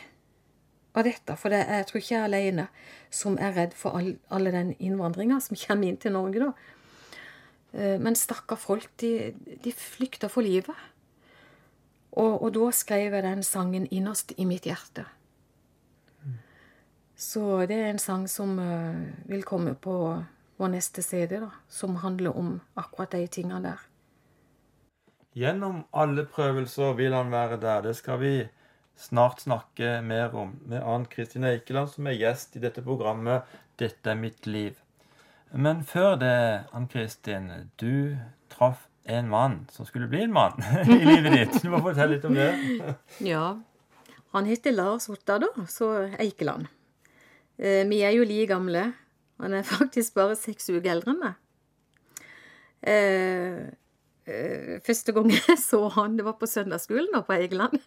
av 0.94 1.08
dette, 1.08 1.36
for 1.42 1.52
det, 1.52 1.64
jeg 1.66 1.88
tror 1.90 2.00
ikke 2.00 2.14
jeg 2.14 2.22
er 2.22 2.30
alene 2.30 2.68
som 3.14 3.36
er 3.42 3.56
redd 3.58 3.74
for 3.78 3.98
all, 3.98 4.14
alle 4.34 4.54
den 4.54 4.72
innvandringa 4.78 5.40
som 5.42 5.58
kommer 5.66 5.90
inn 5.90 6.00
til 6.00 6.16
Norge, 6.16 6.46
da. 6.46 6.54
Eh, 7.74 7.98
Men 8.00 8.16
stakkar 8.16 8.62
folk, 8.62 8.90
de, 9.02 9.34
de 9.66 9.74
flykter 9.76 10.32
for 10.32 10.46
livet. 10.46 10.78
Og, 12.14 12.38
og 12.38 12.54
da 12.54 12.70
skrev 12.72 13.18
jeg 13.18 13.26
den 13.26 13.44
sangen 13.44 13.90
innerst 13.90 14.36
i 14.38 14.46
mitt 14.46 14.70
hjerte. 14.70 15.08
Så 17.16 17.66
det 17.70 17.78
er 17.78 17.92
en 17.92 18.02
sang 18.02 18.28
som 18.28 18.58
eh, 18.60 19.04
vil 19.30 19.44
komme 19.46 19.76
på 19.76 19.96
vår 20.58 20.72
neste 20.74 21.04
CD, 21.06 21.40
da, 21.40 21.52
som 21.70 21.96
handler 22.02 22.38
om 22.38 22.56
akkurat 22.80 23.14
de 23.14 23.28
tinga 23.28 23.60
der. 23.64 23.82
Gjennom 25.34 25.84
alle 25.92 26.26
prøvelser 26.30 26.94
vil 26.98 27.14
han 27.14 27.32
være 27.34 27.58
der. 27.62 27.82
Det 27.88 27.96
skal 27.98 28.20
vi 28.22 28.34
snart 29.00 29.42
snakke 29.42 30.02
mer 30.06 30.36
om 30.38 30.54
med 30.70 30.84
Ann 30.86 31.06
Kristin 31.10 31.48
Eikeland, 31.50 31.90
som 31.90 32.08
er 32.08 32.20
gjest 32.20 32.58
i 32.58 32.62
dette 32.62 32.84
programmet 32.86 33.42
'Dette 33.78 34.12
er 34.12 34.16
mitt 34.16 34.46
liv'. 34.46 34.78
Men 35.52 35.84
før 35.84 36.16
det, 36.16 36.66
Ann 36.74 36.88
Kristin, 36.88 37.50
du 37.82 38.18
traff 38.50 38.88
en 39.06 39.30
mann 39.30 39.68
som 39.72 39.86
skulle 39.86 40.08
bli 40.08 40.24
en 40.24 40.34
mann 40.34 40.62
i 40.88 41.06
livet 41.06 41.34
ditt. 41.34 41.62
Du 41.64 41.70
må 41.70 41.82
fortelle 41.82 42.16
litt 42.16 42.26
om 42.26 42.38
det. 42.38 42.54
Ja. 43.20 43.60
Han 44.34 44.46
heter 44.46 44.72
Lars 44.72 45.10
Otta, 45.10 45.40
da, 45.40 45.50
så 45.70 45.92
Eikeland. 46.20 46.70
Eh, 47.62 47.84
vi 47.90 48.02
er 48.02 48.16
jo 48.16 48.26
like 48.28 48.50
gamle. 48.50 48.90
Han 49.44 49.54
er 49.54 49.66
faktisk 49.76 50.18
bare 50.18 50.38
seks 50.40 50.70
uker 50.72 50.92
eldre 50.96 51.14
enn 51.14 51.24
meg. 51.24 51.40
Eh, 52.84 53.64
eh, 54.28 54.76
første 54.84 55.16
gang 55.16 55.32
jeg 55.36 55.58
så 55.62 55.86
han, 55.96 56.18
det 56.20 56.28
var 56.28 56.38
på 56.40 56.50
søndagsskolen 56.50 57.14
da, 57.16 57.24
på 57.26 57.38
Egeland. 57.38 57.80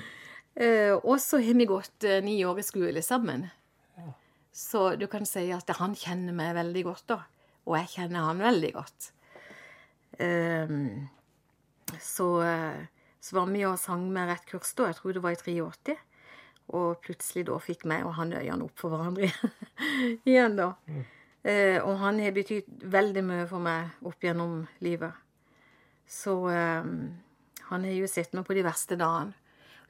eh, 0.62 0.94
og 0.98 1.16
så 1.22 1.42
har 1.42 1.58
vi 1.58 1.68
gått 1.70 2.08
ni 2.26 2.40
år 2.46 2.62
i 2.62 2.66
skole 2.66 3.04
sammen. 3.04 3.48
Så 4.52 4.90
du 5.00 5.06
kan 5.08 5.24
si 5.24 5.46
at 5.54 5.70
han 5.78 5.94
kjenner 5.96 6.34
meg 6.36 6.52
veldig 6.58 6.82
godt, 6.84 7.06
da. 7.08 7.22
Og 7.64 7.78
jeg 7.78 7.92
kjenner 7.94 8.26
han 8.26 8.42
veldig 8.42 8.72
godt. 8.74 9.06
Um, 10.20 11.06
så, 11.96 12.26
så 13.16 13.36
var 13.38 13.46
vi 13.48 13.62
og 13.64 13.78
sang 13.80 14.04
med 14.12 14.28
rett 14.28 14.44
kurs 14.50 14.74
da, 14.76 14.90
jeg 14.90 14.98
tror 14.98 15.16
det 15.16 15.22
var 15.24 15.32
i 15.32 15.40
83. 15.40 15.96
Og 16.72 17.02
plutselig 17.04 17.46
da 17.48 17.58
fikk 17.60 17.84
meg 17.90 18.06
og 18.08 18.14
han 18.16 18.32
øynene 18.32 18.64
opp 18.64 18.78
for 18.80 18.94
hverandre 18.94 19.28
igjen, 20.30 20.56
da. 20.56 20.70
Eh, 21.42 21.78
og 21.82 21.98
han 22.00 22.20
har 22.22 22.32
betydd 22.32 22.86
veldig 22.92 23.24
mye 23.28 23.44
for 23.50 23.64
meg 23.64 24.06
opp 24.08 24.24
gjennom 24.24 24.62
livet. 24.84 25.12
Så 26.08 26.38
eh, 26.48 26.88
han 27.68 27.86
har 27.88 27.94
jo 27.98 28.08
sett 28.10 28.32
meg 28.36 28.46
på 28.48 28.56
de 28.56 28.64
verste 28.64 28.96
dagene. 29.00 29.36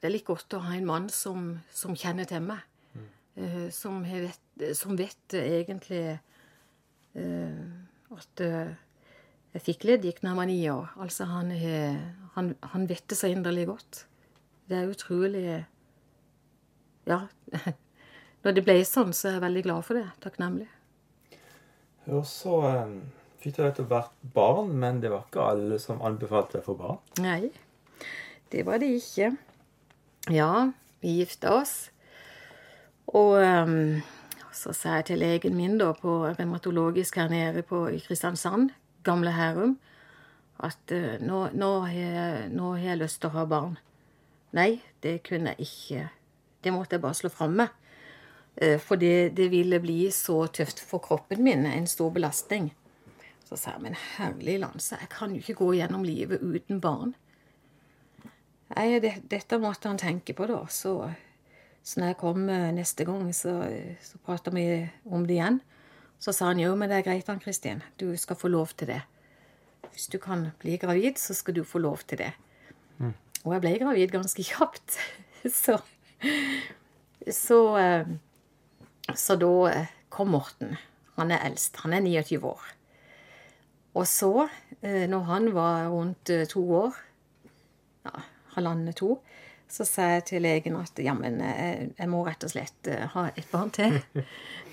Det 0.01 0.09
er 0.09 0.17
litt 0.17 0.27
godt 0.27 0.57
å 0.57 0.65
ha 0.65 0.73
en 0.75 0.87
mann 0.89 1.05
som, 1.13 1.53
som 1.71 1.95
kjenner 1.95 2.27
til 2.27 2.43
meg. 2.43 2.65
Eh, 3.35 3.69
som, 3.69 4.03
vet, 4.03 4.65
som 4.77 4.97
vet 4.97 5.33
egentlig 5.39 6.03
eh, 7.17 7.61
at 8.13 8.43
eh, 8.45 8.73
jeg 9.55 9.65
fikk 9.65 9.87
leddgikt 9.89 10.21
da 10.21 10.31
jeg 10.33 10.37
var 10.37 10.49
ni 10.49 10.59
år. 10.69 10.91
Altså, 11.01 11.25
han, 11.29 11.49
han, 12.35 12.51
han 12.73 12.85
vet 12.89 13.07
det 13.09 13.17
så 13.17 13.29
inderlig 13.29 13.67
godt. 13.69 14.03
Det 14.69 14.77
er 14.79 14.89
utrolig 14.89 15.45
Ja. 17.09 17.25
Når 18.43 18.55
det 18.57 18.63
ble 18.65 18.79
sånn, 18.87 19.13
så 19.15 19.29
er 19.29 19.37
jeg 19.37 19.45
veldig 19.45 19.63
glad 19.67 19.85
for 19.87 19.99
det. 19.99 20.07
Takknemlig. 20.23 20.67
Og 22.11 22.25
så 22.27 22.59
eh, 22.67 22.95
fikk 23.39 23.57
du 23.57 23.63
etter 23.67 23.87
hvert 23.87 24.15
barn, 24.35 24.73
men 24.79 24.99
det 25.03 25.11
var 25.13 25.27
ikke 25.27 25.47
alle 25.53 25.79
som 25.79 26.03
anbefalte 26.03 26.59
deg 26.59 26.65
for 26.67 26.79
barn. 26.79 26.99
Nei, 27.23 27.53
det 28.51 28.65
var 28.67 28.83
det 28.83 28.91
ikke. 28.97 29.31
Ja, 30.31 30.71
vi 31.03 31.17
gifta 31.21 31.55
oss. 31.55 31.75
Og 33.13 33.35
um, 33.39 34.01
så 34.55 34.73
sa 34.75 34.97
jeg 34.99 35.09
til 35.09 35.23
legen 35.23 35.57
min 35.57 35.77
da 35.79 35.91
på 35.97 36.21
revmatologisk 36.25 37.17
her 37.19 37.31
nede 37.31 37.63
på, 37.67 37.85
i 37.91 37.99
Kristiansand, 38.03 38.71
gamle 39.03 39.33
Herum, 39.35 39.77
at 40.63 40.95
uh, 40.95 41.15
nå, 41.23 41.45
nå, 41.55 41.71
har 41.87 41.95
jeg, 41.97 42.49
nå 42.55 42.75
har 42.75 42.85
jeg 42.91 43.01
lyst 43.03 43.21
til 43.23 43.31
å 43.31 43.37
ha 43.37 43.47
barn. 43.49 43.79
Nei, 44.55 44.83
det 45.03 45.21
kunne 45.27 45.55
jeg 45.55 45.67
ikke. 45.67 46.05
Det 46.63 46.73
måtte 46.73 46.97
jeg 46.97 47.03
bare 47.03 47.17
slå 47.17 47.29
fram 47.33 47.57
med. 47.59 47.73
Eh, 48.55 48.79
For 48.79 48.99
det, 48.99 49.35
det 49.37 49.49
ville 49.51 49.81
bli 49.83 50.07
så 50.11 50.45
tøft 50.47 50.79
for 50.79 51.03
kroppen 51.03 51.43
min, 51.43 51.65
en 51.65 51.87
stor 51.87 52.13
belastning. 52.15 52.71
Så 53.43 53.57
sa 53.59 53.75
jeg, 53.75 53.83
men 53.83 53.97
herlig 54.15 54.59
land, 54.63 54.81
så 54.81 54.97
jeg 55.01 55.11
kan 55.13 55.33
jo 55.33 55.41
ikke 55.43 55.59
gå 55.59 55.73
gjennom 55.77 56.05
livet 56.07 56.41
uten 56.41 56.79
barn. 56.81 57.13
Nei, 58.73 58.99
det, 59.03 59.17
dette 59.29 59.59
måtte 59.61 59.91
han 59.91 59.99
tenke 60.01 60.33
på, 60.33 60.47
da. 60.49 60.63
Så, 60.71 60.95
så 61.85 61.99
når 61.99 62.13
jeg 62.13 62.21
kom 62.23 62.47
eh, 62.49 62.71
neste 62.73 63.05
gang, 63.05 63.27
så, 63.35 63.59
så 64.01 64.21
prata 64.25 64.53
vi 64.55 64.67
om 65.05 65.27
det 65.27 65.37
igjen. 65.37 65.59
Så 66.23 66.31
sa 66.31 66.47
han 66.53 66.61
jo, 66.61 66.71
men 66.79 66.89
det 66.89 67.01
er 67.01 67.09
greit, 67.09 67.27
Ann 67.29 67.41
Kristin. 67.43 67.83
Du 67.99 68.07
skal 68.17 68.39
få 68.39 68.47
lov 68.47 68.71
til 68.79 68.87
det. 68.93 69.01
Hvis 69.91 70.07
du 70.09 70.15
kan 70.23 70.47
bli 70.61 70.77
gravid, 70.81 71.19
så 71.21 71.35
skal 71.37 71.57
du 71.57 71.65
få 71.67 71.81
lov 71.83 72.05
til 72.07 72.21
det. 72.23 72.31
Og 73.43 73.51
jeg 73.57 73.63
ble 73.65 73.73
gravid 73.81 74.13
ganske 74.13 74.45
kjapt. 74.47 74.95
Så, 75.51 75.75
så, 77.45 77.77
eh, 77.77 78.07
så 79.15 79.35
da 79.35 79.53
eh, 79.71 79.93
kom 80.09 80.33
Morten. 80.33 80.75
Han 81.15 81.31
er 81.31 81.45
eldst. 81.45 81.81
Han 81.83 81.93
er 81.93 82.05
29 82.05 82.43
år. 82.43 82.61
Og 83.93 84.07
så, 84.09 84.47
eh, 84.81 85.05
når 85.09 85.27
han 85.29 85.49
var 85.55 85.87
rundt 85.93 86.31
to 86.49 86.63
år, 86.73 86.97
ja, 88.05 88.23
halvannet 88.55 88.97
to, 89.01 89.17
så 89.69 89.85
sa 89.89 90.09
jeg 90.15 90.25
til 90.29 90.43
legen 90.45 90.75
at 90.77 90.99
jammen, 91.01 91.39
jeg, 91.41 92.09
må 92.09 92.21
rett 92.27 92.43
og 92.45 92.51
slett 92.53 92.89
ha 93.15 93.25
et 93.33 93.47
barn 93.49 93.71
til. 93.73 94.01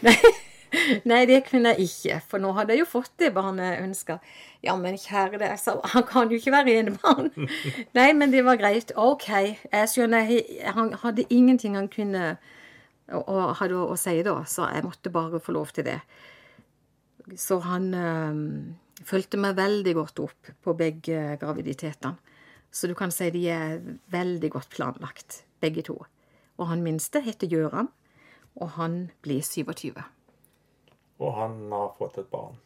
Nei, 1.11 1.25
det 1.29 1.43
kunne 1.49 1.73
jeg 1.75 1.89
ikke, 1.89 2.21
for 2.31 2.43
nå 2.43 2.53
hadde 2.57 2.75
jeg 2.75 2.85
jo 2.85 2.89
fått 2.93 3.13
det 3.23 3.33
barnet 3.35 3.81
ønska. 3.83 4.19
Ja, 4.65 4.77
men 4.79 4.99
kjære 5.01 5.39
deg, 5.39 5.49
jeg 5.55 5.63
sa, 5.63 5.77
han 5.95 6.07
kan 6.09 6.31
jo 6.31 6.39
ikke 6.41 6.55
være 6.55 6.77
enebarn. 6.83 7.31
Nei, 7.99 8.11
men 8.17 8.35
det 8.35 8.45
var 8.47 8.61
greit. 8.61 8.93
Ok, 8.99 9.29
jeg 9.31 9.93
skjønner, 9.93 10.31
han 10.77 10.93
hadde 11.03 11.27
ingenting 11.33 11.79
han 11.79 11.91
kunne 11.93 12.35
å, 13.11 13.21
å, 13.21 13.39
hadde 13.59 13.79
å, 13.79 13.89
å 13.95 13.99
si 13.99 14.21
da, 14.27 14.37
så 14.47 14.69
jeg 14.71 14.87
måtte 14.87 15.13
bare 15.15 15.43
få 15.43 15.57
lov 15.57 15.73
til 15.75 15.89
det. 15.89 15.99
Så 17.39 17.61
han 17.63 17.91
øh, 17.95 18.41
fulgte 19.07 19.41
meg 19.41 19.59
veldig 19.59 19.95
godt 19.99 20.23
opp 20.23 20.53
på 20.65 20.75
begge 20.79 21.37
graviditetene. 21.41 22.17
Så 22.71 22.87
du 22.87 22.95
kan 22.95 23.11
si 23.11 23.27
de 23.35 23.49
er 23.51 23.81
veldig 24.15 24.53
godt 24.55 24.71
planlagt, 24.71 25.43
begge 25.63 25.83
to. 25.89 25.97
Og 26.61 26.69
han 26.71 26.85
minste 26.85 27.23
heter 27.25 27.51
Gjøran, 27.51 27.89
og 28.61 28.77
han 28.77 29.09
blir 29.25 29.43
27. 29.43 29.97
Og 31.21 31.35
han 31.37 31.57
har 31.73 31.93
fått 31.99 32.19
et 32.23 32.31
barn. 32.33 32.57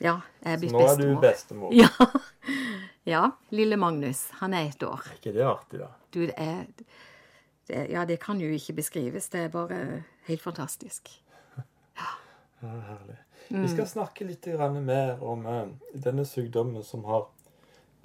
Ja, 0.00 0.16
jeg 0.40 0.52
er 0.52 0.56
Så 0.56 0.60
blitt 0.62 0.72
nå 0.72 0.80
er 0.80 0.96
du 0.96 1.04
bestemor. 1.20 1.20
bestemor. 1.20 1.74
Ja. 1.76 1.88
ja, 3.14 3.22
lille 3.54 3.76
Magnus. 3.76 4.26
Han 4.40 4.54
er 4.56 4.68
ett 4.70 4.82
år. 4.82 5.02
Er 5.06 5.18
ikke 5.18 5.34
det 5.36 5.44
artig, 5.46 5.80
da? 5.82 5.90
Du, 6.10 6.20
det 6.26 6.34
er 6.40 6.62
det, 7.68 7.82
Ja, 7.92 8.04
det 8.08 8.16
kan 8.22 8.40
jo 8.40 8.48
ikke 8.50 8.74
beskrives. 8.80 9.28
Det 9.28 9.44
er 9.44 9.52
bare 9.52 9.80
helt 10.26 10.42
fantastisk. 10.42 11.12
Ja, 12.00 12.08
herlig. 12.60 13.18
Vi 13.50 13.68
skal 13.68 13.86
snakke 13.88 14.24
litt 14.28 14.44
grann 14.46 14.76
mer 14.84 15.20
om 15.26 15.46
eh, 15.46 15.68
denne 15.92 16.24
sykdommen 16.28 16.84
som 16.86 17.04
har 17.08 17.26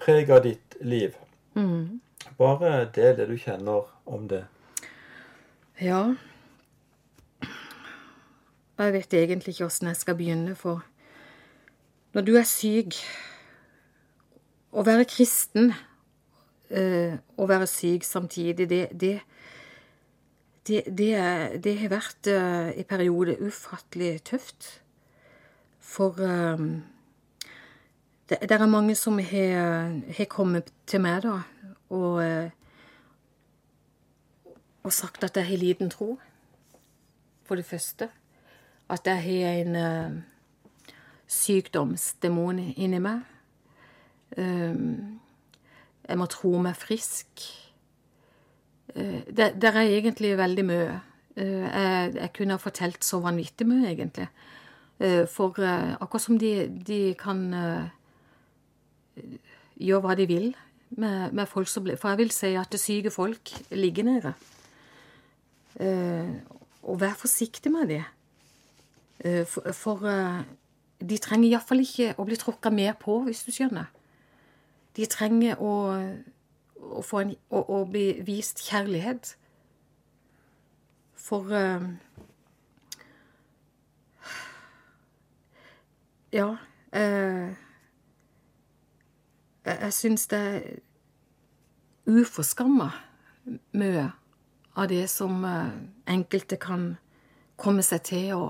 prega 0.02 0.40
ditt 0.44 0.76
liv. 0.82 1.16
Bare 2.38 2.86
del 2.96 3.16
det 3.20 3.28
du 3.30 3.36
kjenner 3.40 3.86
om 4.10 4.28
det. 4.28 4.44
Ja. 5.80 6.16
Og 8.78 8.86
Jeg 8.86 8.94
vet 8.94 9.14
egentlig 9.14 9.56
ikke 9.56 9.66
åssen 9.66 9.88
jeg 9.88 9.96
skal 9.96 10.16
begynne, 10.16 10.56
for 10.56 10.84
når 12.14 12.22
du 12.22 12.36
er 12.36 12.48
syk 12.48 12.96
Å 14.76 14.84
være 14.84 15.08
kristen 15.08 15.72
å 15.72 16.80
og 17.38 17.50
være 17.50 17.68
syk 17.70 18.04
samtidig, 18.04 18.66
det 18.70 18.90
det, 19.00 19.20
det, 20.68 20.82
det, 20.98 21.12
det 21.64 21.74
har 21.80 21.92
vært 21.94 22.28
eh, 22.28 22.72
i 22.82 22.84
perioder 22.84 23.38
ufattelig 23.38 24.24
tøft. 24.26 24.82
For 25.80 26.18
eh, 26.18 26.64
det, 28.30 28.42
det 28.42 28.52
er 28.58 28.66
mange 28.66 28.96
som 28.98 29.20
har, 29.20 29.94
har 30.18 30.30
kommet 30.32 30.74
til 30.90 31.04
meg, 31.06 31.22
da, 31.28 31.38
og, 31.94 32.24
eh, 32.24 32.50
og 34.84 34.94
sagt 34.94 35.24
at 35.24 35.38
jeg 35.38 35.52
har 35.52 35.62
liten 35.62 35.94
tro, 35.94 36.16
for 37.46 37.62
det 37.62 37.66
første. 37.70 38.10
At 38.90 39.08
jeg 39.10 39.22
har 39.24 39.62
en 39.64 39.76
uh, 39.76 40.92
sykdomsdemon 41.28 42.60
inni 42.78 43.00
meg. 43.02 43.24
Um, 44.38 45.20
jeg 46.06 46.20
må 46.22 46.28
tro 46.30 46.54
meg 46.62 46.78
frisk. 46.78 47.48
Uh, 48.94 49.24
det, 49.26 49.56
det, 49.58 49.72
er 49.72 49.82
egentlig 49.82 50.36
veldig 50.38 50.66
mye. 50.70 51.00
Uh, 51.36 51.66
jeg, 51.66 52.14
jeg, 52.20 52.32
kunne 52.38 52.58
ha 52.60 52.62
fortalt 52.62 53.06
så 53.06 53.20
vanvittig 53.24 53.68
mye, 53.70 53.90
egentlig. 53.94 54.30
for 55.28 55.52
akkurat 55.60 56.22
som 56.24 56.38
de, 56.40 56.70
de 56.88 57.14
kan 57.20 57.42
gjøre 59.76 60.00
hva 60.06 60.14
de 60.16 60.26
vil 60.30 60.46
med, 60.96 61.34
med, 61.34 61.50
folk 61.52 61.68
som 61.68 61.84
blir 61.84 61.98
For 62.00 62.14
jeg 62.14 62.22
vil 62.22 62.32
si 62.32 62.54
at 62.56 62.72
det 62.72 62.80
syke 62.80 63.12
folk 63.12 63.52
ligger 63.72 64.08
nede. 64.08 64.34
og 66.84 67.02
vær 67.02 67.20
forsiktig 67.20 67.72
med 67.72 67.92
det. 67.92 68.06
Eh, 69.26 69.46
for, 69.46 69.72
for 69.74 70.06
eh, 70.06 70.44
de 71.10 71.18
trenger 71.18 71.50
iallfall 71.50 71.82
ikke 71.82 72.12
å 72.22 72.26
bli 72.28 72.38
tråkka 72.38 72.70
mer 72.70 72.94
på, 73.02 73.24
hvis 73.26 73.42
du 73.48 73.52
skjønner. 73.56 73.90
De 74.96 75.08
trenger 75.10 75.58
å, 75.58 75.72
å, 76.78 77.02
en, 77.20 77.32
å, 77.50 77.62
å 77.74 77.80
bli 77.90 78.06
vist 78.28 78.62
kjærlighet. 78.68 79.34
For 81.26 81.50
uh, 81.50 81.88
Ja. 86.36 86.50
Uh, 86.94 87.56
jeg 89.66 89.94
syns 89.96 90.28
det 90.30 90.40
er 90.46 90.66
uforskamma 92.06 92.92
mye 93.74 94.04
av 94.76 94.90
det 94.92 95.08
som 95.10 95.42
enkelte 96.06 96.60
kan 96.62 96.84
komme 97.58 97.82
seg 97.88 98.04
til 98.06 98.34
å 98.36 98.44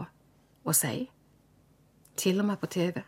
å 0.66 0.74
si. 0.76 1.06
Til 2.16 2.40
og 2.42 2.50
med 2.50 2.62
på 2.62 2.70
TV. 2.72 3.02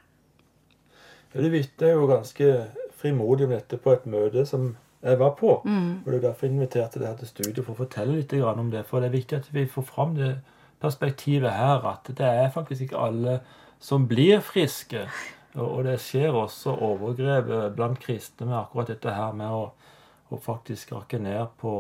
Ja, 1.34 1.42
Du 1.42 1.50
vitner 1.50 1.96
jo 1.96 2.08
ganske 2.08 2.52
frimodig 2.98 3.46
om 3.46 3.56
dette 3.56 3.78
på 3.78 3.94
et 3.94 4.06
møte 4.06 4.46
som 4.46 4.76
jeg 5.02 5.20
var 5.20 5.36
på. 5.40 5.62
Mm. 5.66 6.04
Og 6.06 6.12
det 6.12 6.18
er 6.18 6.28
derfor 6.30 6.48
inviterte 6.48 7.00
deg 7.00 7.18
til 7.20 7.28
studio 7.28 7.64
for 7.64 7.76
å 7.76 7.84
fortelle 7.86 8.18
litt 8.18 8.34
om 8.34 8.72
det. 8.72 8.86
For 8.86 9.00
det 9.00 9.10
er 9.10 9.18
viktig 9.18 9.38
at 9.38 9.50
vi 9.54 9.68
får 9.70 9.84
fram 9.84 10.16
det 10.16 10.38
perspektivet 10.82 11.52
her 11.52 11.86
at 11.90 12.10
det 12.18 12.26
er 12.26 12.54
faktisk 12.54 12.82
ikke 12.82 13.02
alle 13.02 13.40
som 13.80 14.08
blir 14.08 14.40
friske. 14.40 15.08
Og 15.58 15.86
det 15.86 15.98
skjer 16.02 16.36
også 16.36 16.76
overgrep 16.86 17.76
blant 17.76 18.00
kristne 18.00 18.50
med 18.50 18.60
akkurat 18.60 18.92
dette 18.92 19.14
her 19.14 19.34
med 19.34 19.54
å, 19.54 19.72
å 20.30 20.38
faktisk 20.42 20.92
rakke 20.94 21.20
ned 21.22 21.56
på 21.62 21.72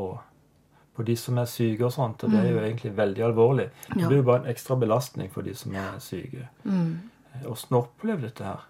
på 0.98 1.06
de 1.06 1.14
som 1.20 1.38
er 1.38 1.50
syke 1.50 1.86
og 1.86 1.94
sånt. 1.94 2.24
Og 2.26 2.34
det 2.34 2.40
er 2.42 2.50
jo 2.50 2.58
mm. 2.58 2.66
egentlig 2.66 2.94
veldig 2.98 3.24
alvorlig. 3.28 3.68
Det 3.92 4.02
blir 4.02 4.22
jo 4.24 4.26
bare 4.26 4.44
en 4.44 4.52
ekstra 4.54 4.78
belastning 4.82 5.30
for 5.34 5.46
de 5.46 5.54
som 5.58 5.76
er 5.78 6.00
syke. 6.02 6.48
Mm. 6.66 6.98
Åssen 7.46 7.78
opplevde 7.78 8.32
dette 8.32 8.48
her? 8.48 8.64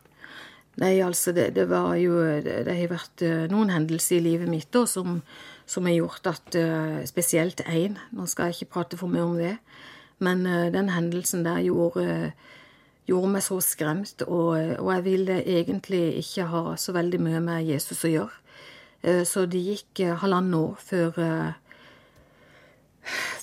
Nei, 0.77 0.97
altså, 1.01 1.31
det, 1.33 1.53
det, 1.55 1.69
var 1.71 1.95
jo 1.97 2.19
Det, 2.43 2.67
har 2.67 2.91
vært 2.91 3.23
uh, 3.25 3.45
noen 3.49 3.71
hendelser 3.73 4.19
i 4.19 4.25
livet 4.27 4.51
mitt 4.51 4.67
da, 4.75 4.83
som, 4.85 5.21
som 5.65 5.87
har 5.87 5.95
gjort 5.95 6.27
at 6.29 6.57
uh, 6.59 6.99
Spesielt 7.07 7.63
én. 7.65 7.95
Nå 8.11 8.27
skal 8.29 8.51
jeg 8.51 8.59
ikke 8.59 8.75
prate 8.75 8.99
for 8.99 9.09
mye 9.09 9.25
om 9.25 9.39
det. 9.39 9.55
Men 10.19 10.41
den 10.73 10.87
hendelsen 10.89 11.43
der 11.45 11.59
gjorde, 11.61 12.31
gjorde 13.05 13.27
meg 13.35 13.43
så 13.45 13.59
skremt, 13.61 14.23
og, 14.25 14.55
og, 14.79 14.87
jeg 14.95 15.03
ville 15.05 15.35
egentlig 15.43 16.23
ikke 16.23 16.47
ha 16.49 16.63
så 16.73 16.95
veldig 16.95 17.19
mye 17.21 17.41
med 17.45 17.67
Jesus 17.67 18.01
å 18.01 18.09
gjøre. 18.09 18.39
Så 19.29 19.43
det 19.45 19.61
gikk 19.61 20.01
halvannet 20.23 20.57
år 20.57 20.81
før 20.81 21.19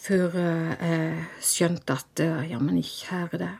før 0.04 0.34
eh, 0.40 0.72
jeg 0.80 1.26
skjønte 1.44 1.96
at 1.96 2.22
eh, 2.24 2.50
ja, 2.50 2.58
men 2.62 2.82
kjære 2.82 3.40
det, 3.40 3.52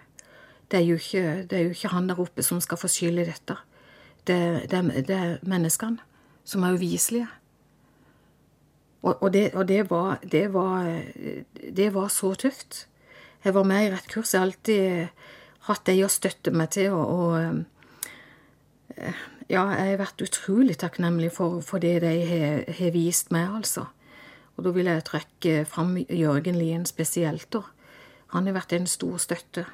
det 0.71 0.81
er, 0.81 0.85
jo 0.89 0.99
ikke, 1.01 1.45
det 1.51 1.59
er 1.59 1.65
jo 1.69 1.77
ikke 1.77 1.93
han 1.95 2.11
der 2.11 2.21
oppe 2.21 2.45
som 2.45 2.61
skal 2.61 2.81
få 2.81 2.91
skyld 2.91 3.23
i 3.23 3.29
dette. 3.29 3.57
Det, 4.25 4.39
det, 4.73 4.83
det 5.09 5.17
er 5.17 5.39
menneskene 5.49 6.01
som 6.45 6.65
er 6.65 6.77
uviselige. 6.77 7.29
Og, 9.05 9.19
og, 9.21 9.33
det, 9.33 9.51
og 9.55 9.69
var, 9.91 10.19
var, 10.53 11.03
det 11.77 11.95
var 11.95 12.09
så 12.09 12.35
tøft. 12.35 12.87
Jeg 13.45 13.55
var 13.55 13.67
med 13.69 13.87
i 13.87 13.91
rett 13.93 14.09
kurs. 14.09 14.33
Jeg 14.33 14.41
har 14.41 14.47
alltid 14.49 15.09
hatt 15.69 15.85
de 15.89 15.99
å 16.05 16.09
støtte 16.13 16.53
meg 16.57 16.71
til. 16.73 16.97
Og, 16.97 17.13
og, 17.13 18.95
eh, 18.97 19.25
ja, 19.51 19.67
jeg 19.77 19.91
har 19.93 20.01
vært 20.01 20.25
utrolig 20.25 20.79
takknemlig 20.81 21.35
for, 21.37 21.61
for 21.65 21.85
det 21.85 21.99
de 22.05 22.15
har 22.25 22.95
vist 22.97 23.33
meg, 23.35 23.53
altså. 23.61 23.91
Og 24.57 24.65
da 24.67 24.73
vil 24.75 24.87
jeg 24.91 25.05
trekke 25.07 25.55
fram 25.67 25.97
Jørgen 26.09 26.59
Lien 26.59 26.87
spesielt. 26.87 27.51
da. 27.53 27.63
Han 28.35 28.47
har 28.47 28.55
vært 28.55 28.73
en 28.73 28.87
stor 28.87 29.19
støtte 29.19 29.67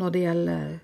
når 0.00 0.10
det 0.10 0.20
gjelder, 0.24 0.78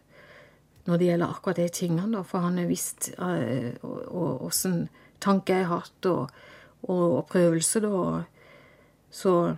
når 0.87 0.99
det 0.99 1.07
gjelder 1.07 1.33
akkurat 1.33 1.57
de 1.57 1.69
tingene. 1.69 2.13
da, 2.17 2.23
For 2.23 2.39
han 2.45 2.59
har 2.59 2.67
visst 2.67 3.11
åssen 3.19 4.83
uh, 4.83 4.89
tanker 5.21 5.55
jeg 5.63 5.67
har 5.67 5.81
hatt, 5.81 6.07
og, 6.07 6.31
og, 6.83 7.07
og 7.19 7.27
prøvelse, 7.33 7.81
da. 7.81 8.23
Så 9.11 9.57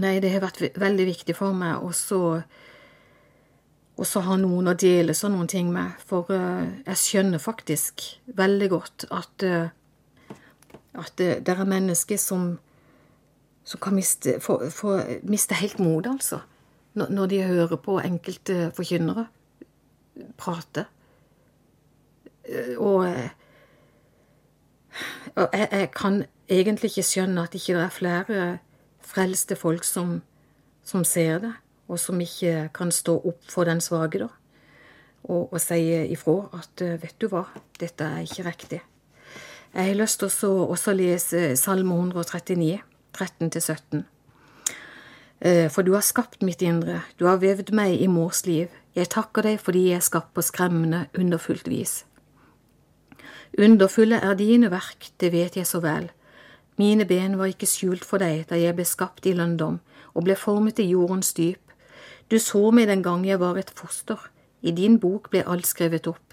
Nei, 0.00 0.16
det 0.18 0.30
har 0.32 0.40
vært 0.40 0.78
veldig 0.80 1.04
viktig 1.06 1.34
for 1.36 1.52
meg 1.54 1.82
også 1.84 2.18
å 4.00 4.22
ha 4.26 4.36
noen 4.40 4.70
å 4.72 4.74
dele 4.80 5.12
sånne 5.14 5.44
ting 5.46 5.68
med. 5.74 6.00
For 6.08 6.32
uh, 6.32 6.64
jeg 6.86 7.00
skjønner 7.02 7.42
faktisk 7.42 8.06
veldig 8.34 8.68
godt 8.72 9.04
at 9.14 9.44
uh, 9.44 9.68
at 10.94 11.12
det, 11.18 11.46
det 11.46 11.54
er 11.54 11.68
mennesker 11.68 12.18
som, 12.20 12.58
som 13.64 13.80
kan 13.82 13.96
miste, 13.96 14.38
få, 14.40 14.58
få, 14.70 14.98
miste 15.22 15.56
helt 15.58 15.78
motet, 15.82 16.12
altså. 16.12 16.42
Når, 16.94 17.08
når, 17.10 17.26
de 17.26 17.42
hører 17.42 17.76
på 17.82 17.98
enkelte 17.98 18.70
forkynnere 18.76 19.26
prate. 20.38 20.84
Og, 22.78 23.08
og 25.34 25.48
jeg, 25.52 25.68
jeg, 25.72 25.90
kan 25.96 26.22
egentlig 26.48 26.92
ikke 26.92 27.02
skjønne 27.08 27.42
at 27.42 27.54
ikke 27.58 27.74
det 27.74 27.82
er 27.82 27.98
flere 27.98 28.46
frelste 29.02 29.56
folk 29.58 29.84
som, 29.84 30.20
som 30.86 31.04
ser 31.04 31.42
det, 31.42 31.52
og 31.88 31.98
som 31.98 32.20
ikke 32.22 32.68
kan 32.74 32.94
stå 32.94 33.18
opp 33.18 33.50
for 33.50 33.66
den 33.66 33.82
svake, 33.82 34.22
da. 34.22 34.30
Og, 35.24 35.52
og 35.52 35.60
si 35.60 35.80
ifra 36.12 36.44
at 36.60 36.84
vet 37.02 37.16
du 37.18 37.30
hva, 37.32 37.46
dette 37.80 38.06
er 38.06 38.26
ikke 38.28 38.46
riktig. 38.46 38.84
Jeg 39.74 39.88
har 39.88 39.96
lyst 39.98 40.20
til 40.22 40.46
å 40.46 40.68
også 40.70 40.92
lese 40.94 41.38
Salme 41.58 41.96
139, 41.98 42.76
13-17. 43.10 44.04
Eh, 45.42 45.66
for 45.66 45.82
du 45.82 45.96
har 45.96 46.04
skapt 46.06 46.44
mitt 46.46 46.62
indre, 46.62 47.00
du 47.18 47.24
har 47.26 47.40
vevd 47.42 47.72
meg 47.74 47.96
i 47.98 48.06
mors 48.06 48.44
liv. 48.46 48.70
Jeg 48.94 49.10
takker 49.10 49.42
deg 49.42 49.58
fordi 49.58 49.88
jeg 49.88 49.98
er 49.98 50.06
skapt 50.06 50.30
på 50.30 50.44
skremmende, 50.46 51.08
underfullt 51.18 51.66
vis. 51.66 52.04
Underfulle 53.58 54.22
er 54.22 54.38
dine 54.38 54.70
verk, 54.70 55.10
det 55.18 55.32
vet 55.34 55.58
jeg 55.58 55.66
så 55.66 55.82
vel. 55.82 56.06
Mine 56.78 57.02
ben 57.10 57.34
var 57.42 57.50
ikke 57.50 57.66
skjult 57.66 58.06
for 58.06 58.22
deg 58.22 58.46
da 58.50 58.54
jeg 58.54 58.78
ble 58.78 58.86
skapt 58.86 59.26
i 59.26 59.34
lønndom 59.34 59.80
og 60.14 60.28
ble 60.28 60.38
formet 60.38 60.78
i 60.78 60.86
jordens 60.92 61.34
dyp. 61.34 61.74
Du 62.30 62.38
så 62.38 62.70
meg 62.70 62.86
den 62.94 63.02
gang 63.02 63.26
jeg 63.26 63.42
var 63.42 63.58
et 63.58 63.74
foster. 63.74 64.22
I 64.62 64.70
din 64.70 65.00
bok 65.02 65.34
ble 65.34 65.42
alt 65.42 65.66
skrevet 65.66 66.06
opp. 66.06 66.23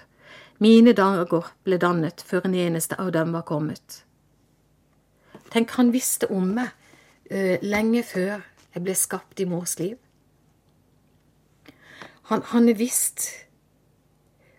Mine 0.61 0.93
dager 0.93 1.47
ble 1.65 1.79
dannet 1.81 2.21
før 2.21 2.45
en 2.45 2.53
eneste 2.53 2.97
av 3.01 3.09
dem 3.15 3.33
var 3.33 3.47
kommet. 3.49 4.03
Tenk, 5.49 5.73
han 5.73 5.89
visste 5.91 6.29
om 6.31 6.51
meg 6.53 6.69
uh, 7.33 7.57
lenge 7.65 8.03
før 8.05 8.43
jeg 8.75 8.83
ble 8.85 8.93
skapt 8.95 9.41
i 9.41 9.47
mors 9.49 9.73
liv. 9.79 9.97
Han, 12.29 12.43
han 12.53 12.69
er 12.69 12.77
visst, 12.77 13.25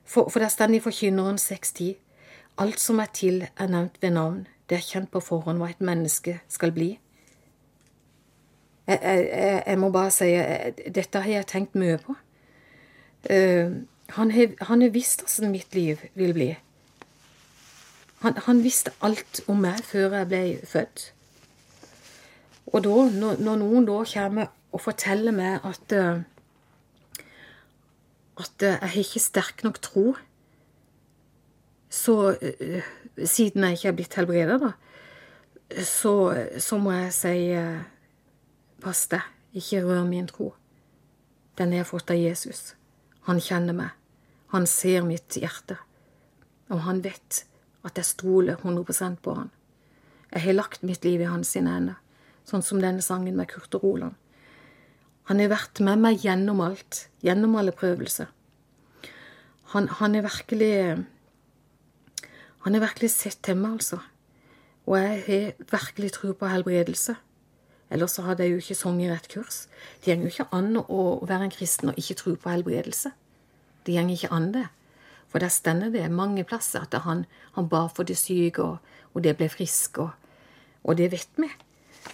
for, 0.05 0.27
for 0.29 0.43
det 0.43 0.51
står 0.53 0.75
i 0.75 0.83
Forkynneren 0.83 1.39
6.10, 1.41 1.95
alt 2.61 2.83
som 2.83 2.99
er 3.01 3.15
til, 3.15 3.47
er 3.57 3.71
nevnt 3.71 4.03
ved 4.03 4.13
navn, 4.19 4.43
det 4.69 4.81
er 4.81 4.85
kjent 4.85 5.13
på 5.15 5.23
forhånd 5.23 5.63
hva 5.63 5.71
et 5.71 5.81
menneske 5.81 6.41
skal 6.51 6.75
bli. 6.75 6.91
Jeg, 8.91 8.99
jeg, 8.99 9.63
jeg 9.67 9.79
må 9.79 9.95
bare 9.95 10.11
si 10.11 10.35
dette 10.91 11.23
har 11.23 11.31
jeg 11.31 11.49
tenkt 11.49 11.79
mye 11.79 12.03
på. 12.03 12.19
Uh, 13.31 13.87
han 14.17 14.31
har 14.83 14.93
visst 14.93 15.25
åssen 15.25 15.53
mitt 15.53 15.75
liv 15.75 16.01
vil 16.15 16.35
bli. 16.37 16.51
Han, 18.23 18.37
han, 18.47 18.63
visste 18.63 18.93
alt 19.03 19.41
om 19.51 19.63
meg 19.65 19.81
før 19.83 20.15
jeg 20.21 20.29
ble 20.31 20.43
født. 20.69 21.07
Og 22.71 22.85
da, 22.85 22.99
når, 23.11 23.41
når 23.43 23.57
noen 23.59 23.89
da 23.89 23.97
kommer 24.07 24.53
og 24.73 24.85
forteller 24.85 25.35
meg 25.35 25.65
at 25.67 25.95
uh, 25.99 26.21
at 28.43 28.65
uh, 28.65 28.69
jeg 28.69 28.93
har 28.95 29.01
ikke 29.03 29.21
sterk 29.21 29.65
nok 29.67 29.81
tro, 29.83 30.05
så 31.91 32.15
uh, 32.33 32.93
Siden 33.29 33.65
jeg 33.65 33.77
ikke 33.77 33.89
er 33.89 33.97
blitt 33.97 34.15
helbreda, 34.17 34.55
da, 34.57 34.71
så, 35.85 36.13
så, 36.59 36.79
må 36.81 36.95
jeg 36.97 37.11
si 37.13 37.35
Pass 38.81 39.03
deg, 39.13 39.27
ikke 39.53 39.83
rør 39.85 40.07
min 40.09 40.31
tro. 40.31 40.55
Den 41.61 41.75
jeg 41.77 41.87
fått 41.87 42.11
av 42.11 42.17
Jesus. 42.17 42.73
Han 43.29 43.43
kjenner 43.43 43.77
meg. 43.77 44.02
Han 44.53 44.67
ser 44.69 45.05
mitt 45.07 45.39
hjerte, 45.41 45.79
og 46.69 46.85
han 46.85 47.01
vet 47.05 47.45
at 47.83 47.97
jeg 47.99 48.05
stoler 48.05 48.59
100 48.61 49.17
på 49.25 49.35
han. 49.35 49.51
Jeg 50.33 50.45
har 50.47 50.57
lagt 50.57 50.83
mitt 50.83 51.05
liv 51.05 51.21
i 51.21 51.29
hans 51.29 51.55
sine 51.55 51.73
hender. 51.73 51.97
Sånn 52.45 52.65
som 52.65 52.81
denne 52.83 53.03
sangen 53.05 53.37
med 53.37 53.49
Kurt 53.49 53.75
og 53.79 53.85
Roland. 53.85 54.15
Han 55.31 55.41
har 55.41 55.53
vært 55.53 55.81
med 55.85 56.01
meg 56.03 56.25
gjennom 56.25 56.61
alt. 56.65 57.07
Gjennom 57.23 57.55
alle 57.57 57.73
prøvelser. 57.73 58.29
Han, 59.73 59.89
han 59.89 60.17
er 60.19 60.27
virkelig 60.27 61.05
Han 62.63 62.75
har 62.75 62.83
virkelig 62.85 63.11
sett 63.11 63.41
til 63.43 63.57
meg, 63.59 63.81
altså. 63.81 63.99
Og 64.87 64.99
jeg 64.99 65.23
har 65.27 65.65
virkelig 65.73 66.13
tro 66.13 66.33
på 66.33 66.47
helbredelse. 66.47 67.17
Ellers 67.91 68.17
hadde 68.17 68.45
jeg 68.45 68.53
jo 68.53 68.61
ikke 68.63 68.77
sunget 68.79 69.11
rett 69.11 69.29
kurs. 69.33 69.67
Det 70.05 70.15
går 70.15 70.29
jo 70.29 70.31
ikke 70.31 70.53
an 70.55 70.77
å 70.83 71.03
være 71.27 71.49
en 71.49 71.55
kristen 71.55 71.91
og 71.91 71.99
ikke 71.99 72.19
tro 72.21 72.37
på 72.37 72.53
helbredelse. 72.53 73.11
Det 73.87 73.95
går 73.97 74.11
ikke 74.15 74.33
an, 74.33 74.53
det. 74.55 74.67
For 75.33 75.41
der 75.41 75.49
stender 75.49 75.91
det 75.91 76.11
mange 76.13 76.45
plasser 76.45 76.85
at 76.85 76.95
han, 77.03 77.25
han 77.57 77.69
ba 77.69 77.87
for 77.89 78.05
de 78.05 78.15
syke, 78.15 78.63
og, 78.63 78.79
og 79.15 79.25
det 79.25 79.37
ble 79.37 79.49
frisk, 79.49 79.99
og, 79.99 80.11
og, 80.85 80.97
det 80.99 81.11
vet 81.13 81.41
vi. 81.41 81.49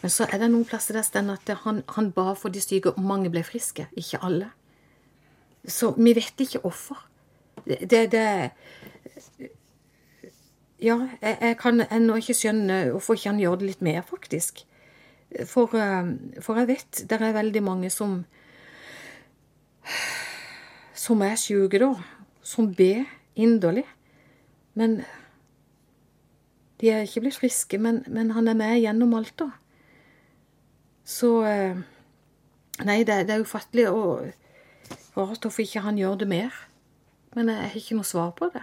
Men 0.02 0.12
så 0.12 0.28
er 0.28 0.38
det 0.38 0.50
noen 0.52 0.68
plasser 0.68 0.94
der 0.94 1.06
stender 1.06 1.38
at 1.40 1.64
han, 1.64 1.82
han 1.96 2.12
ba 2.12 2.32
for 2.38 2.54
de 2.54 2.62
syke, 2.62 2.92
og 2.92 3.02
mange 3.02 3.30
ble 3.30 3.42
friske. 3.42 3.88
Ikke 3.98 4.22
alle. 4.22 4.52
Så 5.66 5.90
vi 5.98 6.14
vet 6.14 6.46
ikke 6.46 6.62
hvorfor. 6.62 7.04
Det, 7.66 8.12
det, 8.12 8.50
Ja, 10.78 10.94
jeg, 11.22 11.38
jeg 11.40 11.56
kan 11.58 11.82
ennå 11.90 12.20
ikke 12.20 12.36
skjønne 12.38 12.74
hvorfor 12.92 13.16
ikke 13.18 13.32
han 13.32 13.40
gjør 13.42 13.56
det 13.58 13.66
litt 13.66 13.80
mer, 13.82 14.04
faktisk. 14.06 14.62
For, 15.50 15.72
for 16.40 16.60
jeg 16.60 16.68
vet 16.68 17.00
det 17.10 17.18
er 17.18 17.34
veldig 17.34 17.62
mange 17.66 17.90
som 17.90 18.20
som 20.98 21.22
er 21.22 21.38
sjuke, 21.38 21.78
da 21.80 21.92
som 22.48 22.74
ber 22.74 23.04
inderlig. 23.36 23.84
Men 24.74 25.02
de 26.80 26.90
er 26.90 27.04
ikke 27.06 27.26
blitt 27.26 27.38
friske, 27.40 27.78
men, 27.82 28.02
men, 28.06 28.32
han 28.36 28.48
er 28.48 28.56
med 28.58 28.78
gjennom 28.80 29.14
alt, 29.18 29.34
da. 29.38 29.50
Så 31.08 31.38
eh, 31.48 31.78
Nei, 32.86 33.00
det, 33.02 33.24
det 33.26 33.34
er 33.34 33.42
ufattelig 33.42 33.88
og 33.90 34.28
rart 35.16 35.42
hvorfor 35.42 35.64
ikke 35.64 35.80
han 35.82 35.96
gjør 35.98 36.20
det 36.20 36.28
mer. 36.30 36.54
Men 37.34 37.48
jeg 37.50 37.58
har 37.58 37.80
ikke 37.80 37.96
noe 37.98 38.06
svar 38.06 38.28
på 38.38 38.46
det. 38.54 38.62